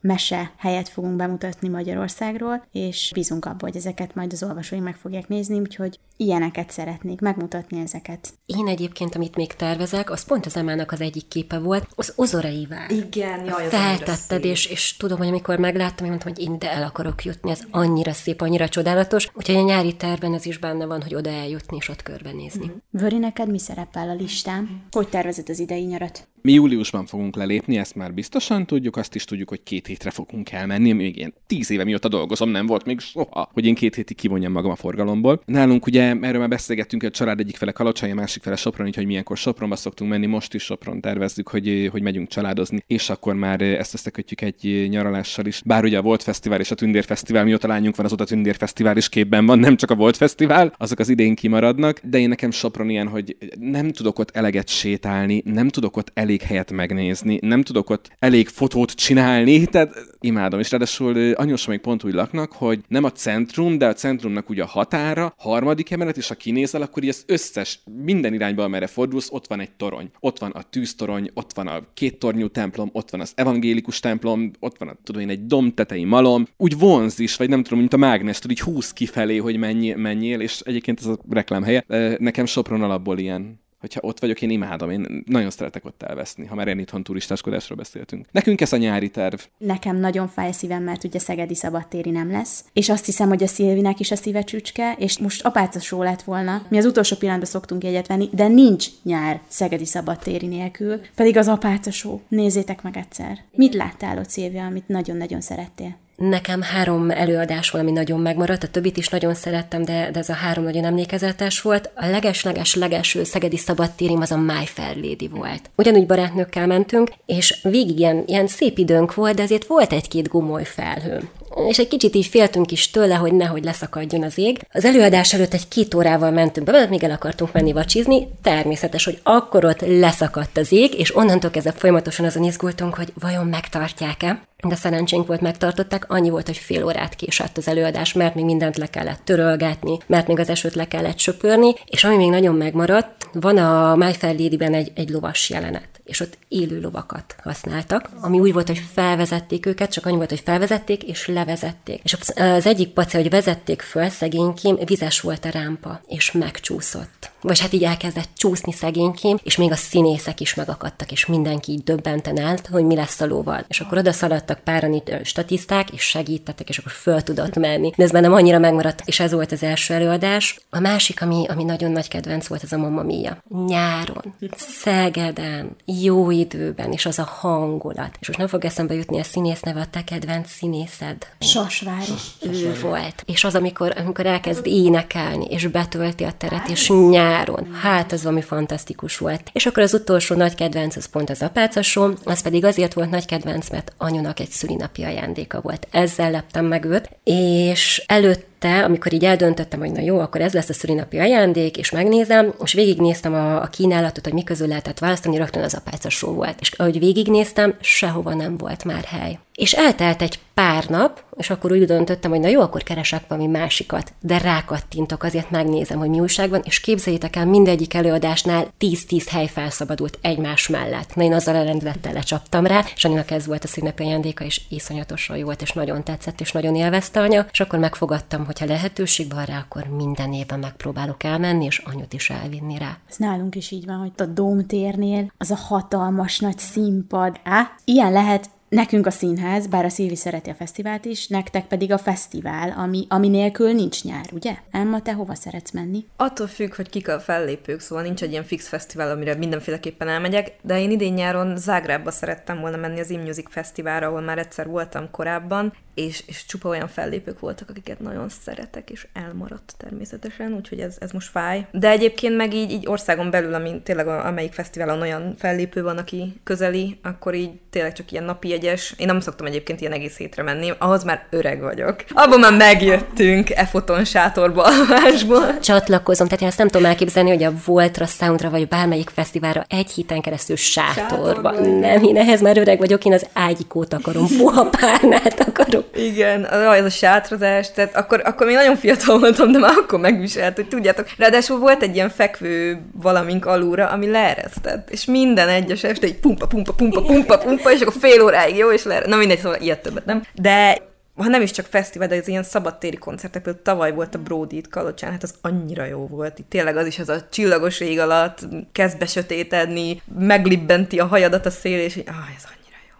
mese 0.00 0.52
helyet 0.56 0.88
fogunk 0.88 1.16
bemutatni 1.16 1.68
Magyarországról, 1.68 2.66
és 2.72 3.10
bízunk 3.14 3.44
abban, 3.44 3.58
hogy 3.60 3.76
ezeket 3.76 4.14
majd 4.14 4.32
az 4.32 4.42
olvasóink 4.42 4.84
meg 4.84 4.96
fogják 4.96 5.28
nézni, 5.28 5.58
úgyhogy 5.58 5.98
ilyeneket 6.16 6.70
szeretnék 6.70 7.20
megmutatni 7.20 7.80
ezeket. 7.80 8.28
Én 8.46 8.68
egyébként, 8.68 9.14
amit 9.14 9.36
még 9.36 9.52
tervezek, 9.52 10.10
az 10.10 10.24
pont 10.24 10.46
az 10.46 10.56
Emmának 10.56 10.92
az 10.92 11.00
egyik 11.00 11.28
képe 11.28 11.58
volt, 11.58 11.86
az 11.94 12.12
Ozorei 12.16 12.66
vár. 12.70 12.90
Igen, 12.90 13.17
jaj, 13.18 13.64
az 13.64 13.70
Feltetted, 13.70 14.44
és, 14.44 14.66
és 14.66 14.96
tudom, 14.96 15.18
hogy 15.18 15.28
amikor 15.28 15.58
megláttam, 15.58 16.04
én 16.04 16.10
mondtam, 16.10 16.32
hogy 16.32 16.42
én 16.42 16.54
ide 16.54 16.72
el 16.72 16.82
akarok 16.82 17.24
jutni, 17.24 17.50
ez 17.50 17.60
annyira 17.70 18.12
szép, 18.12 18.40
annyira 18.40 18.68
csodálatos, 18.68 19.28
úgyhogy 19.34 19.54
a 19.54 19.62
nyári 19.62 19.96
tervben 19.96 20.34
ez 20.34 20.46
is 20.46 20.58
benne 20.58 20.86
van, 20.86 21.02
hogy 21.02 21.14
oda 21.14 21.30
eljutni 21.30 21.76
és 21.76 21.88
ott 21.88 22.02
körbenézni. 22.02 22.66
Mm. 22.66 23.00
Vöri, 23.00 23.18
neked 23.18 23.50
mi 23.50 23.58
szerepel 23.58 24.08
a 24.08 24.14
listán? 24.14 24.86
Hogy 24.90 25.08
tervezed 25.08 25.48
az 25.48 25.58
idei 25.58 25.84
nyarat? 25.84 26.28
Mi 26.48 26.54
júliusban 26.54 27.06
fogunk 27.06 27.36
lelépni, 27.36 27.78
ezt 27.78 27.94
már 27.94 28.14
biztosan 28.14 28.66
tudjuk, 28.66 28.96
azt 28.96 29.14
is 29.14 29.24
tudjuk, 29.24 29.48
hogy 29.48 29.62
két 29.62 29.86
hétre 29.86 30.10
fogunk 30.10 30.50
elmenni, 30.50 30.92
még 30.92 31.16
én 31.16 31.34
tíz 31.46 31.70
éve 31.70 31.84
mióta 31.84 32.08
dolgozom, 32.08 32.50
nem 32.50 32.66
volt 32.66 32.84
még 32.84 33.00
soha, 33.00 33.50
hogy 33.52 33.66
én 33.66 33.74
két 33.74 33.94
hétig 33.94 34.16
kivonjam 34.16 34.52
magam 34.52 34.70
a 34.70 34.76
forgalomból. 34.76 35.42
Nálunk 35.44 35.86
ugye 35.86 36.16
erről 36.20 36.38
már 36.38 36.48
beszélgettünk, 36.48 37.02
hogy 37.02 37.10
a 37.10 37.14
család 37.16 37.40
egyik 37.40 37.56
fele 37.56 37.72
Kalocsai, 37.72 38.10
a 38.10 38.14
másik 38.14 38.42
fele 38.42 38.56
Sopron, 38.56 38.90
hogy 38.94 39.06
milyenkor 39.06 39.36
Sopronba 39.36 39.76
szoktunk 39.76 40.10
menni, 40.10 40.26
most 40.26 40.54
is 40.54 40.62
Sopron 40.62 41.00
tervezzük, 41.00 41.48
hogy, 41.48 41.88
hogy 41.92 42.02
megyünk 42.02 42.28
családozni, 42.28 42.82
és 42.86 43.10
akkor 43.10 43.34
már 43.34 43.60
ezt 43.60 43.94
összekötjük 43.94 44.40
egy 44.40 44.86
nyaralással 44.90 45.46
is. 45.46 45.62
Bár 45.64 45.84
ugye 45.84 45.98
a 45.98 46.02
Volt 46.02 46.22
Fesztivál 46.22 46.60
és 46.60 46.70
a 46.70 46.74
Tündér 46.74 47.04
Fesztivál, 47.04 47.44
mióta 47.44 47.68
lányunk 47.68 47.96
van, 47.96 48.06
az 48.06 48.12
a 48.12 48.24
Tündér 48.24 48.56
Fesztivál 48.56 48.96
is 48.96 49.08
képben 49.08 49.46
van, 49.46 49.58
nem 49.58 49.76
csak 49.76 49.90
a 49.90 49.94
Volt 49.94 50.16
Fesztivál, 50.16 50.74
azok 50.78 50.98
az 50.98 51.08
idén 51.08 51.34
kimaradnak, 51.34 52.00
de 52.04 52.18
én 52.18 52.28
nekem 52.28 52.50
Sopron 52.50 52.90
ilyen, 52.90 53.08
hogy 53.08 53.36
nem 53.58 53.92
tudok 53.92 54.18
ott 54.18 54.30
eleget 54.30 54.68
sétálni, 54.68 55.42
nem 55.44 55.68
tudok 55.68 55.96
ott 55.96 56.10
elég 56.14 56.36
helyet 56.42 56.72
megnézni, 56.72 57.38
nem 57.42 57.62
tudok 57.62 57.90
ott 57.90 58.10
elég 58.18 58.48
fotót 58.48 58.92
csinálni, 58.92 59.66
tehát 59.66 59.94
imádom, 60.20 60.60
és 60.60 60.70
ráadásul 60.70 61.32
anyósom 61.32 61.72
még 61.72 61.82
pont 61.82 62.04
úgy 62.04 62.14
laknak, 62.14 62.52
hogy 62.52 62.80
nem 62.88 63.04
a 63.04 63.12
centrum, 63.12 63.78
de 63.78 63.86
a 63.86 63.92
centrumnak 63.92 64.48
ugye 64.48 64.62
a 64.62 64.66
határa, 64.66 65.34
harmadik 65.36 65.90
emelet, 65.90 66.16
és 66.16 66.28
ha 66.28 66.34
kinézel, 66.34 66.82
akkor 66.82 67.02
így 67.02 67.08
az 67.08 67.24
összes, 67.26 67.80
minden 68.02 68.34
irányba, 68.34 68.62
amerre 68.62 68.86
fordulsz, 68.86 69.28
ott 69.30 69.46
van 69.46 69.60
egy 69.60 69.70
torony. 69.70 70.10
Ott 70.20 70.38
van 70.38 70.50
a 70.50 70.62
tűztorony, 70.62 71.30
ott 71.34 71.52
van 71.52 71.66
a 71.66 71.80
két 71.94 72.18
tornyú 72.18 72.48
templom, 72.48 72.90
ott 72.92 73.10
van 73.10 73.20
az 73.20 73.32
evangélikus 73.34 74.00
templom, 74.00 74.50
ott 74.60 74.78
van 74.78 74.88
a, 74.88 74.96
tudom 75.04 75.22
én, 75.22 75.28
egy 75.28 75.46
dom 75.46 75.74
tetei 75.74 76.04
malom. 76.04 76.46
Úgy 76.56 76.78
vonz 76.78 77.18
is, 77.18 77.36
vagy 77.36 77.48
nem 77.48 77.62
tudom, 77.62 77.78
mint 77.78 77.92
a 77.92 77.96
mágnes, 77.96 78.38
tudod, 78.38 78.56
így 78.56 78.62
húz 78.64 78.92
kifelé, 78.92 79.36
hogy 79.36 79.56
mennyi, 79.56 79.92
menjél, 79.92 80.40
és 80.40 80.60
egyébként 80.60 81.00
ez 81.00 81.06
a 81.06 81.18
reklám 81.30 81.62
helye. 81.62 81.84
Nekem 82.18 82.46
Sopron 82.46 82.82
alapból 82.82 83.18
ilyen 83.18 83.60
hogyha 83.80 84.00
ott 84.02 84.20
vagyok, 84.20 84.42
én 84.42 84.50
imádom, 84.50 84.90
én 84.90 85.22
nagyon 85.26 85.50
szeretek 85.50 85.84
ott 85.84 86.02
elveszni, 86.02 86.46
ha 86.46 86.54
már 86.54 86.68
én 86.68 86.78
itthon 86.78 87.02
turistáskodásról 87.02 87.78
beszéltünk. 87.78 88.26
Nekünk 88.30 88.60
ez 88.60 88.72
a 88.72 88.76
nyári 88.76 89.10
terv. 89.10 89.40
Nekem 89.58 89.96
nagyon 89.96 90.28
fáj 90.28 90.52
szívem, 90.52 90.82
mert 90.82 91.04
ugye 91.04 91.18
Szegedi 91.18 91.54
szabadtéri 91.54 92.10
nem 92.10 92.30
lesz, 92.30 92.64
és 92.72 92.88
azt 92.88 93.04
hiszem, 93.04 93.28
hogy 93.28 93.42
a 93.42 93.46
Szilvinek 93.46 94.00
is 94.00 94.10
a 94.10 94.16
szíve 94.16 94.42
csücske, 94.42 94.92
és 94.98 95.18
most 95.18 95.44
apácasó 95.44 96.02
lett 96.02 96.22
volna. 96.22 96.66
Mi 96.68 96.78
az 96.78 96.84
utolsó 96.84 97.16
pillanatban 97.16 97.50
szoktunk 97.50 97.84
egyet 97.84 98.06
venni, 98.06 98.28
de 98.32 98.48
nincs 98.48 98.86
nyár 99.02 99.40
Szegedi 99.48 99.84
szabadtéri 99.84 100.46
nélkül, 100.46 101.00
pedig 101.14 101.36
az 101.36 101.48
apácasó. 101.48 102.20
Nézzétek 102.28 102.82
meg 102.82 102.96
egyszer. 102.96 103.38
Mit 103.52 103.74
láttál 103.74 104.18
ott, 104.18 104.30
Szilvia, 104.30 104.64
amit 104.64 104.88
nagyon-nagyon 104.88 105.40
szerettél? 105.40 105.96
Nekem 106.18 106.62
három 106.62 107.10
előadás 107.10 107.70
volt, 107.70 107.84
ami 107.84 107.92
nagyon 107.92 108.20
megmaradt, 108.20 108.62
a 108.62 108.68
többit 108.68 108.96
is 108.96 109.08
nagyon 109.08 109.34
szerettem, 109.34 109.84
de, 109.84 110.10
de 110.12 110.18
ez 110.18 110.28
a 110.28 110.32
három 110.32 110.64
nagyon 110.64 110.84
emlékezetes 110.84 111.60
volt. 111.60 111.90
A 111.94 112.06
leges-leges 112.06 112.74
legelső 112.74 113.24
szegedi 113.24 113.56
szabadtérim 113.56 114.20
az 114.20 114.30
a 114.30 114.36
My 114.36 114.66
Fair 114.66 114.96
Lady 114.96 115.28
volt. 115.28 115.70
Ugyanúgy 115.76 116.06
barátnőkkel 116.06 116.66
mentünk, 116.66 117.10
és 117.26 117.58
végig 117.62 117.98
ilyen, 117.98 118.22
ilyen 118.26 118.46
szép 118.46 118.78
időnk 118.78 119.14
volt, 119.14 119.34
de 119.34 119.42
azért 119.42 119.66
volt 119.66 119.92
egy-két 119.92 120.28
gumoly 120.28 120.64
felhő 120.64 121.28
és 121.66 121.78
egy 121.78 121.88
kicsit 121.88 122.14
így 122.14 122.26
féltünk 122.26 122.70
is 122.72 122.90
tőle, 122.90 123.14
hogy 123.14 123.32
nehogy 123.32 123.64
leszakadjon 123.64 124.22
az 124.22 124.38
ég. 124.38 124.58
Az 124.72 124.84
előadás 124.84 125.34
előtt 125.34 125.54
egy 125.54 125.68
két 125.68 125.94
órával 125.94 126.30
mentünk 126.30 126.66
be, 126.66 126.86
még 126.86 127.04
el 127.04 127.10
akartunk 127.10 127.52
menni 127.52 127.72
vacsizni, 127.72 128.28
természetes, 128.42 129.04
hogy 129.04 129.18
akkor 129.22 129.64
ott 129.64 129.80
leszakadt 129.80 130.56
az 130.58 130.72
ég, 130.72 130.98
és 130.98 131.16
onnantól 131.16 131.50
kezdve 131.50 131.72
folyamatosan 131.72 132.26
azon 132.26 132.44
izgultunk, 132.44 132.94
hogy 132.94 133.12
vajon 133.20 133.46
megtartják-e 133.46 134.47
de 134.66 134.74
szerencsénk 134.74 135.26
volt, 135.26 135.40
megtartották, 135.40 136.10
annyi 136.10 136.30
volt, 136.30 136.46
hogy 136.46 136.56
fél 136.56 136.84
órát 136.84 137.14
késett 137.14 137.56
az 137.56 137.68
előadás, 137.68 138.12
mert 138.12 138.34
még 138.34 138.44
mindent 138.44 138.76
le 138.76 138.86
kellett 138.86 139.20
törölgetni, 139.24 139.98
mert 140.06 140.26
még 140.26 140.38
az 140.38 140.48
esőt 140.48 140.74
le 140.74 140.88
kellett 140.88 141.18
söpörni, 141.18 141.74
és 141.84 142.04
ami 142.04 142.16
még 142.16 142.30
nagyon 142.30 142.54
megmaradt, 142.54 143.28
van 143.32 143.58
a 143.58 143.96
My 143.96 144.12
Fair 144.12 144.38
Lady-ben 144.38 144.74
egy, 144.74 144.92
egy 144.94 145.08
lovas 145.08 145.50
jelenet 145.50 145.97
és 146.08 146.20
ott 146.20 146.38
élő 146.48 146.80
lovakat 146.80 147.36
használtak, 147.42 148.10
ami 148.20 148.40
úgy 148.40 148.52
volt, 148.52 148.66
hogy 148.66 148.82
felvezették 148.92 149.66
őket, 149.66 149.92
csak 149.92 150.06
annyi 150.06 150.16
volt, 150.16 150.28
hogy 150.28 150.42
felvezették 150.44 151.02
és 151.02 151.26
levezették. 151.26 152.00
És 152.04 152.16
az 152.34 152.66
egyik 152.66 152.88
paci, 152.88 153.16
hogy 153.16 153.30
vezették 153.30 153.82
föl, 153.82 154.08
szegénykém, 154.08 154.78
vizes 154.84 155.20
volt 155.20 155.44
a 155.44 155.48
rámpa, 155.48 156.00
és 156.06 156.32
megcsúszott. 156.32 157.30
Vagy 157.40 157.60
hát 157.60 157.72
így 157.72 157.84
elkezdett 157.84 158.28
csúszni 158.36 158.72
szegénykém, 158.72 159.38
és 159.42 159.56
még 159.56 159.70
a 159.70 159.76
színészek 159.76 160.40
is 160.40 160.54
megakadtak, 160.54 161.12
és 161.12 161.26
mindenki 161.26 161.72
így 161.72 161.82
döbbenten 161.82 162.38
állt, 162.38 162.66
hogy 162.66 162.84
mi 162.84 162.94
lesz 162.94 163.20
a 163.20 163.26
lóval. 163.26 163.64
És 163.68 163.80
akkor 163.80 163.98
oda 163.98 164.12
szaladtak 164.12 164.58
páran 164.58 164.92
itt 164.92 165.10
statiszták, 165.24 165.90
és 165.90 166.02
segítettek, 166.02 166.68
és 166.68 166.78
akkor 166.78 166.92
föl 166.92 167.22
tudott 167.22 167.56
menni. 167.56 167.92
De 167.96 168.02
ez 168.04 168.10
bennem 168.10 168.32
annyira 168.32 168.58
megmaradt, 168.58 169.02
és 169.04 169.20
ez 169.20 169.32
volt 169.32 169.52
az 169.52 169.62
első 169.62 169.94
előadás. 169.94 170.60
A 170.70 170.78
másik, 170.78 171.22
ami, 171.22 171.46
ami 171.48 171.64
nagyon 171.64 171.90
nagy 171.90 172.08
kedvenc 172.08 172.46
volt, 172.46 172.62
ez 172.62 172.72
a 172.72 172.78
Mamma 172.78 173.02
Mia. 173.02 173.42
Nyáron, 173.66 174.34
Szegeden, 174.56 175.76
jó 176.02 176.30
időben, 176.30 176.92
és 176.92 177.06
az 177.06 177.18
a 177.18 177.28
hangulat. 177.40 178.16
És 178.20 178.26
most 178.26 178.38
nem 178.38 178.48
fog 178.48 178.64
eszembe 178.64 178.94
jutni 178.94 179.18
a 179.18 179.22
színész 179.22 179.60
neve, 179.60 179.80
a 179.80 179.86
te 179.90 180.04
kedvenc 180.04 180.50
színészed. 180.50 181.16
Sasvári. 181.40 182.12
Ő 182.42 182.78
volt. 182.82 183.22
És 183.26 183.44
az, 183.44 183.54
amikor, 183.54 183.94
amikor 183.98 184.26
elkezd 184.26 184.66
énekelni, 184.66 185.44
és 185.44 185.66
betölti 185.66 186.24
a 186.24 186.32
teret, 186.38 186.68
és 186.68 186.88
nyáron. 186.88 187.74
Hát, 187.82 188.12
ez 188.12 188.22
valami 188.22 188.42
fantasztikus 188.42 189.18
volt. 189.18 189.50
És 189.52 189.66
akkor 189.66 189.82
az 189.82 189.94
utolsó 189.94 190.34
nagy 190.34 190.54
kedvenc, 190.54 190.96
az 190.96 191.06
pont 191.06 191.30
az 191.30 191.42
apácasó, 191.42 192.10
az 192.24 192.42
pedig 192.42 192.64
azért 192.64 192.92
volt 192.92 193.10
nagy 193.10 193.26
kedvenc, 193.26 193.70
mert 193.70 193.92
anyunak 193.96 194.40
egy 194.40 194.50
szülinapi 194.50 195.02
ajándéka 195.02 195.60
volt. 195.60 195.86
Ezzel 195.90 196.30
leptem 196.30 196.64
meg 196.64 196.84
őt, 196.84 197.10
és 197.24 198.04
előtt 198.06 198.47
te, 198.58 198.84
amikor 198.84 199.12
így 199.12 199.24
eldöntöttem, 199.24 199.78
hogy 199.78 199.92
na 199.92 200.00
jó, 200.00 200.18
akkor 200.18 200.40
ez 200.40 200.52
lesz 200.52 200.68
a 200.68 200.72
szülinapi 200.72 201.18
ajándék, 201.18 201.76
és 201.76 201.90
megnézem, 201.90 202.54
és 202.64 202.72
végignéztem 202.72 203.34
a, 203.34 203.62
a 203.62 203.66
kínálatot, 203.66 204.24
hogy 204.24 204.32
mi 204.32 204.44
közül 204.44 204.68
lehetett 204.68 204.98
választani, 204.98 205.36
rögtön 205.36 205.62
az 205.62 205.74
apáca 205.74 206.08
só 206.08 206.32
volt. 206.32 206.60
És 206.60 206.70
ahogy 206.70 206.98
végignéztem, 206.98 207.74
sehova 207.80 208.34
nem 208.34 208.56
volt 208.56 208.84
már 208.84 209.04
hely. 209.04 209.38
És 209.58 209.72
eltelt 209.72 210.22
egy 210.22 210.38
pár 210.54 210.84
nap, 210.88 211.22
és 211.36 211.50
akkor 211.50 211.72
úgy 211.72 211.84
döntöttem, 211.84 212.30
hogy 212.30 212.40
na 212.40 212.48
jó, 212.48 212.60
akkor 212.60 212.82
keresek 212.82 213.24
valami 213.28 213.46
másikat, 213.46 214.12
de 214.20 214.38
rákattintok, 214.38 215.22
azért 215.22 215.50
megnézem, 215.50 215.98
hogy 215.98 216.08
mi 216.08 216.20
újság 216.20 216.50
van, 216.50 216.60
és 216.64 216.80
képzeljétek 216.80 217.36
el, 217.36 217.46
mindegyik 217.46 217.94
előadásnál 217.94 218.66
10-10 218.80 219.26
hely 219.30 219.46
felszabadult 219.46 220.18
egymás 220.20 220.68
mellett. 220.68 221.14
Na 221.14 221.22
én 221.22 221.32
azzal 221.32 221.54
elendülettel 221.54 222.12
lecsaptam 222.12 222.66
rá, 222.66 222.84
és 222.94 223.04
annak 223.04 223.30
ez 223.30 223.46
volt 223.46 223.64
a 223.64 223.66
színnapi 223.66 224.02
ajándéka, 224.02 224.44
és 224.44 224.60
iszonyatosan 224.68 225.36
jó 225.36 225.44
volt, 225.44 225.62
és 225.62 225.72
nagyon 225.72 226.04
tetszett, 226.04 226.40
és 226.40 226.52
nagyon 226.52 226.74
élvezte 226.74 227.20
anya, 227.20 227.46
és 227.52 227.60
akkor 227.60 227.78
megfogadtam, 227.78 228.44
hogy 228.44 228.58
ha 228.58 228.66
lehetőség 228.66 229.32
van 229.32 229.44
rá, 229.44 229.58
akkor 229.58 229.84
minden 229.86 230.32
évben 230.32 230.58
megpróbálok 230.58 231.22
elmenni, 231.22 231.64
és 231.64 231.78
anyut 231.78 232.12
is 232.12 232.30
elvinni 232.30 232.78
rá. 232.78 232.98
Ez 233.08 233.16
nálunk 233.16 233.54
is 233.54 233.70
így 233.70 233.86
van, 233.86 233.96
hogy 233.96 234.12
a 234.16 234.24
Dómtérnél 234.24 235.32
az 235.38 235.50
a 235.50 235.56
hatalmas 235.56 236.38
nagy 236.38 236.58
színpad. 236.58 237.40
Á, 237.44 237.70
ilyen 237.84 238.12
lehet 238.12 238.50
Nekünk 238.68 239.06
a 239.06 239.10
színház, 239.10 239.66
bár 239.66 239.84
a 239.84 239.88
Szilvi 239.88 240.16
szereti 240.16 240.50
a 240.50 240.54
fesztivált 240.54 241.04
is, 241.04 241.28
nektek 241.28 241.66
pedig 241.66 241.92
a 241.92 241.98
fesztivál, 241.98 242.70
ami, 242.70 243.06
ami 243.08 243.28
nélkül 243.28 243.72
nincs 243.72 244.04
nyár, 244.04 244.24
ugye? 244.32 244.54
Emma, 244.70 245.02
te 245.02 245.12
hova 245.12 245.34
szeretsz 245.34 245.70
menni? 245.70 246.04
Attól 246.16 246.46
függ, 246.46 246.74
hogy 246.74 246.88
kik 246.88 247.08
a 247.08 247.20
fellépők, 247.20 247.80
szóval 247.80 248.04
nincs 248.04 248.22
egy 248.22 248.30
ilyen 248.30 248.44
fix 248.44 248.68
fesztivál, 248.68 249.10
amire 249.10 249.34
mindenféleképpen 249.34 250.08
elmegyek, 250.08 250.52
de 250.62 250.80
én 250.80 250.90
idén 250.90 251.12
nyáron 251.12 251.56
Zágrábba 251.56 252.10
szerettem 252.10 252.60
volna 252.60 252.76
menni 252.76 253.00
az 253.00 253.10
InMusic 253.10 253.50
Fesztiválra, 253.50 254.06
ahol 254.06 254.20
már 254.20 254.38
egyszer 254.38 254.66
voltam 254.66 255.10
korábban, 255.10 255.72
és, 255.94 256.22
és 256.26 256.44
csupa 256.44 256.68
olyan 256.68 256.88
fellépők 256.88 257.40
voltak, 257.40 257.70
akiket 257.70 258.00
nagyon 258.00 258.28
szeretek, 258.28 258.90
és 258.90 259.06
elmaradt 259.12 259.74
természetesen, 259.76 260.52
úgyhogy 260.52 260.80
ez, 260.80 260.96
ez 261.00 261.10
most 261.10 261.30
fáj. 261.30 261.66
De 261.72 261.90
egyébként 261.90 262.36
meg 262.36 262.54
így, 262.54 262.70
így 262.70 262.86
országon 262.86 263.30
belül, 263.30 263.54
ami 263.54 263.82
tényleg 263.82 264.08
amelyik 264.08 264.52
fesztiválon 264.52 265.00
olyan 265.00 265.34
fellépő 265.36 265.82
van, 265.82 265.98
aki 265.98 266.40
közeli, 266.44 266.98
akkor 267.02 267.34
így 267.34 267.50
tényleg 267.70 267.92
csak 267.92 268.12
ilyen 268.12 268.24
napi 268.24 268.52
jegyes. 268.62 268.94
Én 268.96 269.06
nem 269.06 269.20
szoktam 269.20 269.46
egyébként 269.46 269.80
ilyen 269.80 269.92
egész 269.92 270.16
hétre 270.16 270.42
menni, 270.42 270.72
ahhoz 270.78 271.04
már 271.04 271.22
öreg 271.30 271.60
vagyok. 271.60 272.04
Abban 272.14 272.40
már 272.40 272.56
megjöttünk 272.56 273.50
e 273.50 273.64
foton 273.64 274.04
sátorba 274.04 274.62
alvásból. 274.62 275.58
Csatlakozom, 275.58 276.26
tehát 276.26 276.42
én 276.42 276.48
ezt 276.48 276.58
nem 276.58 276.68
tudom 276.68 276.86
elképzelni, 276.86 277.30
hogy 277.30 277.42
a 277.42 277.52
Voltra, 277.64 278.06
Soundra 278.06 278.50
vagy 278.50 278.68
bármelyik 278.68 279.10
fesztiválra 279.14 279.64
egy 279.68 279.90
héten 279.90 280.20
keresztül 280.20 280.56
sátorba. 280.56 281.52
sátorba. 281.52 281.78
Nem, 281.80 282.02
én 282.02 282.16
ehhez 282.16 282.40
már 282.40 282.58
öreg 282.58 282.78
vagyok, 282.78 283.04
én 283.04 283.12
az 283.12 283.26
ágyikót 283.32 283.92
akarom, 283.92 284.26
puha 284.38 284.68
párnát 284.80 285.40
akarom. 285.48 285.82
Igen, 285.94 286.46
ez 286.46 286.84
a 286.84 286.90
sátrozás, 286.90 287.72
tehát 287.72 287.96
akkor, 287.96 288.22
akkor 288.24 288.46
még 288.46 288.54
nagyon 288.54 288.76
fiatal 288.76 289.18
voltam, 289.18 289.52
de 289.52 289.58
már 289.58 289.74
akkor 289.76 289.98
megviselt, 289.98 290.56
hogy 290.56 290.68
tudjátok. 290.68 291.06
Ráadásul 291.16 291.58
volt 291.58 291.82
egy 291.82 291.94
ilyen 291.94 292.10
fekvő 292.10 292.80
valamink 293.02 293.46
alulra, 293.46 293.86
ami 293.86 294.10
leeresztett, 294.10 294.90
és 294.90 295.04
minden 295.04 295.48
egyes 295.48 295.82
este 295.82 296.06
egy 296.06 296.16
pumpa, 296.20 296.46
pumpa, 296.46 296.72
pumpa, 296.72 297.02
pumpa, 297.02 297.38
pumpa, 297.38 297.72
és 297.72 297.80
akkor 297.80 297.94
fél 298.00 298.22
óráig 298.48 298.60
jó, 298.60 298.72
és 298.72 298.84
leer... 298.84 299.06
Na 299.06 299.16
mindegy, 299.16 299.38
szóval 299.38 299.60
ilyet 299.60 299.82
többet 299.82 300.04
nem. 300.04 300.22
De 300.34 300.86
ha 301.14 301.28
nem 301.28 301.42
is 301.42 301.50
csak 301.50 301.66
fesztivál, 301.66 302.08
de 302.08 302.14
ez 302.14 302.28
ilyen 302.28 302.42
szabadtéri 302.42 302.96
koncertek, 302.96 303.42
például 303.42 303.64
tavaly 303.64 303.92
volt 303.92 304.14
a 304.14 304.18
Brody 304.18 304.56
itt 304.56 304.68
Kalocsán, 304.68 305.10
hát 305.10 305.22
az 305.22 305.34
annyira 305.40 305.84
jó 305.84 306.06
volt. 306.06 306.38
Itt 306.38 306.48
tényleg 306.48 306.76
az 306.76 306.86
is 306.86 306.98
az 306.98 307.08
a 307.08 307.28
csillagos 307.30 307.80
ég 307.80 307.98
alatt 307.98 308.46
kezd 308.72 308.98
besötétedni, 308.98 310.02
meglibbenti 310.18 310.98
a 310.98 311.06
hajadat 311.06 311.46
a 311.46 311.50
szél, 311.50 311.78
és 311.78 311.96
ah, 312.06 312.36
ez 312.36 312.44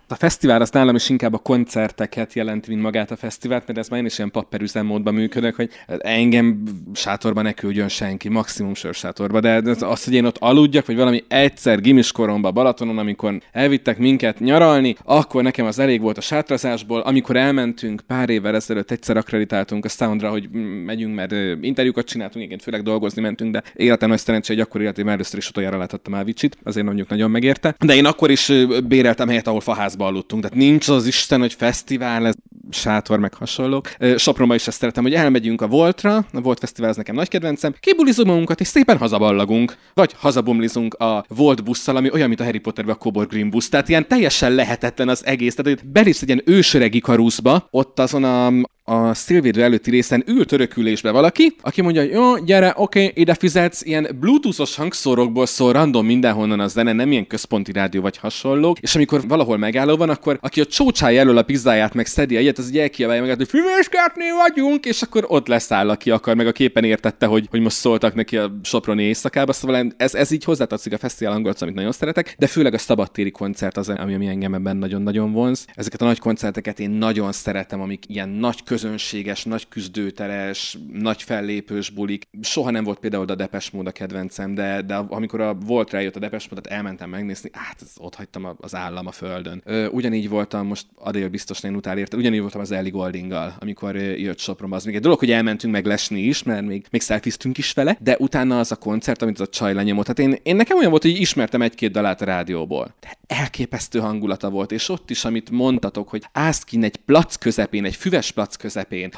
a 0.09 0.15
fesztivál 0.15 0.61
az 0.61 0.71
nálam 0.71 0.95
is 0.95 1.09
inkább 1.09 1.35
a 1.35 1.39
koncerteket 1.39 2.33
jelent, 2.33 2.67
mint 2.67 2.83
magát 2.83 3.11
a 3.11 3.17
fesztivált, 3.17 3.67
mert 3.67 3.79
ez 3.79 3.89
már 3.89 4.01
én 4.01 4.07
is 4.07 4.19
ilyen 4.19 4.31
papper 4.31 4.61
üzemmódban 4.61 5.15
működök, 5.15 5.55
hogy 5.55 5.71
engem 5.99 6.63
sátorba 6.95 7.43
ne 7.43 7.53
küldjön 7.53 7.89
senki, 7.89 8.29
maximum 8.29 8.75
sörsátorba, 8.75 9.41
de 9.41 9.63
az, 9.81 10.05
hogy 10.05 10.15
én 10.15 10.25
ott 10.25 10.37
aludjak, 10.39 10.87
vagy 10.87 10.97
valami 10.97 11.25
egyszer 11.29 11.81
gimiskoromban 11.81 12.55
Balatonon, 12.55 12.99
amikor 12.99 13.41
elvittek 13.53 13.99
minket 13.99 14.39
nyaralni, 14.39 14.97
akkor 15.05 15.43
nekem 15.43 15.67
az 15.67 15.79
elég 15.79 16.01
volt 16.01 16.19
a 16.19 16.21
sátrazásból. 16.21 17.01
Amikor 17.01 17.37
elmentünk 17.37 18.01
pár 18.07 18.29
évvel 18.29 18.55
ezelőtt, 18.55 18.91
egyszer 18.91 19.17
akreditáltunk 19.17 19.85
a 19.85 19.89
Soundra, 19.89 20.31
hogy 20.31 20.49
megyünk, 20.85 21.15
mert 21.15 21.33
interjúkat 21.61 22.07
csináltunk, 22.07 22.45
igen, 22.45 22.59
főleg 22.59 22.83
dolgozni 22.83 23.23
mentünk, 23.23 23.53
de 23.53 23.63
életem 23.75 24.09
nagy 24.09 24.19
szerencsé, 24.19 24.55
hogy 24.55 24.63
akkor 24.63 24.81
életében 24.81 25.13
először 25.13 25.39
is 25.39 25.49
utoljára 25.49 25.79
láthattam 25.79 26.15
Ávicsit, 26.15 26.59
azért 26.63 26.87
mondjuk 26.87 27.09
nagyon 27.09 27.31
megérte. 27.31 27.75
De 27.85 27.95
én 27.95 28.05
akkor 28.05 28.31
is 28.31 28.53
béreltem 28.89 29.29
helyet, 29.29 29.47
ahol 29.47 29.61
faház 29.61 29.97
házba 29.99 30.07
aludtunk. 30.07 30.43
Tehát 30.43 30.57
nincs 30.57 30.89
az 30.89 31.07
Isten, 31.07 31.41
hogy 31.41 31.55
fesztivál, 31.55 32.27
ez 32.27 32.35
sátor, 32.71 33.19
meg 33.19 33.35
hasonlók. 33.35 33.91
Sopronba 34.17 34.55
is 34.55 34.67
ezt 34.67 34.79
szeretem, 34.79 35.03
hogy 35.03 35.15
elmegyünk 35.15 35.61
a 35.61 35.67
Voltra, 35.67 36.17
a 36.33 36.41
Volt 36.41 36.59
Fesztivál 36.59 36.91
az 36.91 36.97
nekem 36.97 37.15
nagy 37.15 37.29
kedvencem, 37.29 37.75
kibulizunk 37.81 38.29
magunkat, 38.29 38.61
és 38.61 38.67
szépen 38.67 38.99
hazaballagunk. 38.99 39.77
Vagy 39.95 40.15
hazabumlizunk 40.19 40.95
a 40.95 41.25
Volt 41.29 41.65
busszal, 41.65 41.97
ami 41.97 42.11
olyan, 42.13 42.29
mint 42.29 42.41
a 42.41 42.45
Harry 42.45 42.59
Potterben 42.59 42.95
a 42.95 42.99
Cobor 42.99 43.27
Green 43.27 43.51
busz. 43.51 43.69
Tehát 43.69 43.89
ilyen 43.89 44.09
teljesen 44.09 44.53
lehetetlen 44.53 45.09
az 45.09 45.27
egész. 45.27 45.55
Tehát, 45.55 45.79
hogy 45.79 45.91
belépsz 45.91 46.23
egy 46.23 46.29
ilyen 46.29 46.43
ősöregi 46.45 47.01
karuszba, 47.01 47.69
ott 47.71 47.99
azon 48.01 48.25
a, 48.25 48.47
a 48.89 49.15
szilvédő 49.15 49.63
előtti 49.63 49.91
részen 49.91 50.23
ül 50.27 50.47
törökülésbe 50.47 51.11
valaki, 51.11 51.57
aki 51.61 51.83
mondja, 51.83 52.03
jó, 52.03 52.39
gyere, 52.39 52.73
oké, 52.77 53.05
okay, 53.05 53.23
ide 53.23 53.35
fizetsz, 53.35 53.83
ilyen 53.83 54.17
bluetoothos 54.21 54.77
hangszórokból 54.77 55.47
szól 55.47 55.73
random 55.73 56.07
mindenhonnan 56.07 56.61
a 56.61 56.67
zene, 56.67 56.93
nem 56.93 57.13
ilyen 57.13 57.27
központi 57.27 57.73
rádió 57.73 58.01
vagy 58.01 58.17
hasonlók, 58.17 58.79
és 58.79 58.95
amikor 58.95 59.29
valahol 59.29 59.57
megálló 59.57 59.97
van, 59.97 60.09
akkor 60.09 60.39
aki 60.43 60.61
a 60.61 60.65
csócsája 60.65 61.21
elől 61.21 61.39
a 61.39 61.43
pizzáját 61.43 61.95
meg 61.95 62.07
szedi 62.07 62.37
egyet, 62.37 62.59
az 62.59 62.69
így 62.69 62.79
elkiabálja 62.79 63.23
meg, 63.23 63.37
hogy 63.37 63.49
füvéskertnél 63.49 64.35
vagyunk, 64.35 64.85
és 64.85 65.03
akkor 65.03 65.25
ott 65.29 65.47
leszáll, 65.47 65.91
aki 65.91 66.11
akar, 66.11 66.37
meg 66.37 66.47
a 66.47 66.53
képen 66.53 66.85
értette, 66.85 67.27
hogy, 67.27 67.47
hogy 67.51 67.61
most 67.61 67.77
szóltak 67.77 68.15
neki 68.15 68.37
a 68.37 68.59
Soproni 68.63 69.03
éjszakába, 69.03 69.53
szóval 69.53 69.93
ez, 69.97 70.15
ez 70.15 70.31
így 70.31 70.45
hozzátartozik 70.45 70.93
a 70.93 70.99
fesztivál 70.99 71.33
hangulat, 71.33 71.63
amit 71.63 71.75
nagyon 71.75 71.93
szeretek, 71.93 72.35
de 72.39 72.47
főleg 72.47 72.75
a 72.75 72.79
szabadtéri 72.79 73.31
koncert 73.31 73.77
az, 73.77 73.89
ami, 73.89 74.15
ami 74.15 74.27
engem 74.27 74.55
ebben 74.55 74.77
nagyon-nagyon 74.77 75.33
vonz. 75.33 75.67
Ezeket 75.75 76.03
a 76.03 76.05
nagy 76.05 76.19
koncerteket 76.19 76.81
én 76.81 76.91
nagyon 76.91 77.33
szeretem, 77.33 77.81
amik 77.81 78.05
ilyen 78.07 78.29
nagy 78.29 78.63
közönséges, 78.81 79.45
nagy 79.45 79.69
küzdőteres, 79.69 80.79
nagy 80.93 81.23
fellépős 81.23 81.91
bulik. 81.91 82.29
Soha 82.41 82.71
nem 82.71 82.85
volt 82.85 82.99
például 82.99 83.31
a 83.31 83.35
Depes 83.35 83.71
mód 83.71 83.87
a 83.87 83.91
kedvencem, 83.91 84.55
de, 84.55 84.83
de 84.83 84.95
amikor 84.95 85.41
a 85.41 85.55
volt 85.55 85.91
rájött 85.91 86.17
a 86.17 86.19
Depes 86.19 86.49
módot, 86.49 86.67
elmentem 86.67 87.11
megnézni, 87.11 87.51
hát 87.53 87.83
ott 87.97 88.15
hagytam 88.15 88.57
az 88.61 88.75
állam 88.75 89.07
a 89.07 89.13
földön. 89.13 89.63
ugyanígy 89.91 90.29
voltam, 90.29 90.67
most 90.67 90.87
Adél 90.95 91.29
biztos 91.29 91.61
nem 91.61 91.75
utál 91.75 91.99
érte, 91.99 92.17
ugyanígy 92.17 92.41
voltam 92.41 92.61
az 92.61 92.71
Ellie 92.71 92.91
Goldinggal, 92.91 93.55
amikor 93.61 93.97
jött 93.97 94.39
Sopronba. 94.39 94.77
Az 94.77 94.85
még 94.85 94.95
egy 94.95 95.01
dolog, 95.01 95.19
hogy 95.19 95.31
elmentünk 95.31 95.73
meg 95.73 95.87
lesni 95.87 96.21
is, 96.21 96.43
mert 96.43 96.67
még, 96.67 96.87
még 96.91 97.01
szelfiztünk 97.01 97.59
is 97.59 97.73
vele, 97.73 97.97
de 98.01 98.17
utána 98.19 98.59
az 98.59 98.73
a 98.73 98.77
koncert, 98.77 99.23
amit 99.23 99.41
az 99.41 99.47
a 99.47 99.51
csaj 99.51 99.75
lenyomott. 99.75 100.07
Hát 100.07 100.19
én, 100.19 100.37
én 100.43 100.57
nekem 100.57 100.77
olyan 100.77 100.91
volt, 100.91 101.03
hogy 101.03 101.21
ismertem 101.21 101.63
egy-két 101.63 101.91
dalát 101.91 102.23
a 102.23 102.25
rádióból. 102.25 102.95
De 103.01 103.19
elképesztő 103.27 103.99
hangulata 103.99 104.51
volt, 104.51 104.73
és 104.73 104.89
ott 104.89 105.11
is, 105.11 105.25
amit 105.25 105.51
mondtatok, 105.51 106.09
hogy 106.09 106.25
állsz 106.33 106.65
ki 106.65 106.79
egy 106.81 106.97
plac 106.97 107.37
közepén, 107.37 107.85
egy 107.85 107.97
füves 107.97 108.33
plac 108.33 108.57
közepén, 108.57 108.68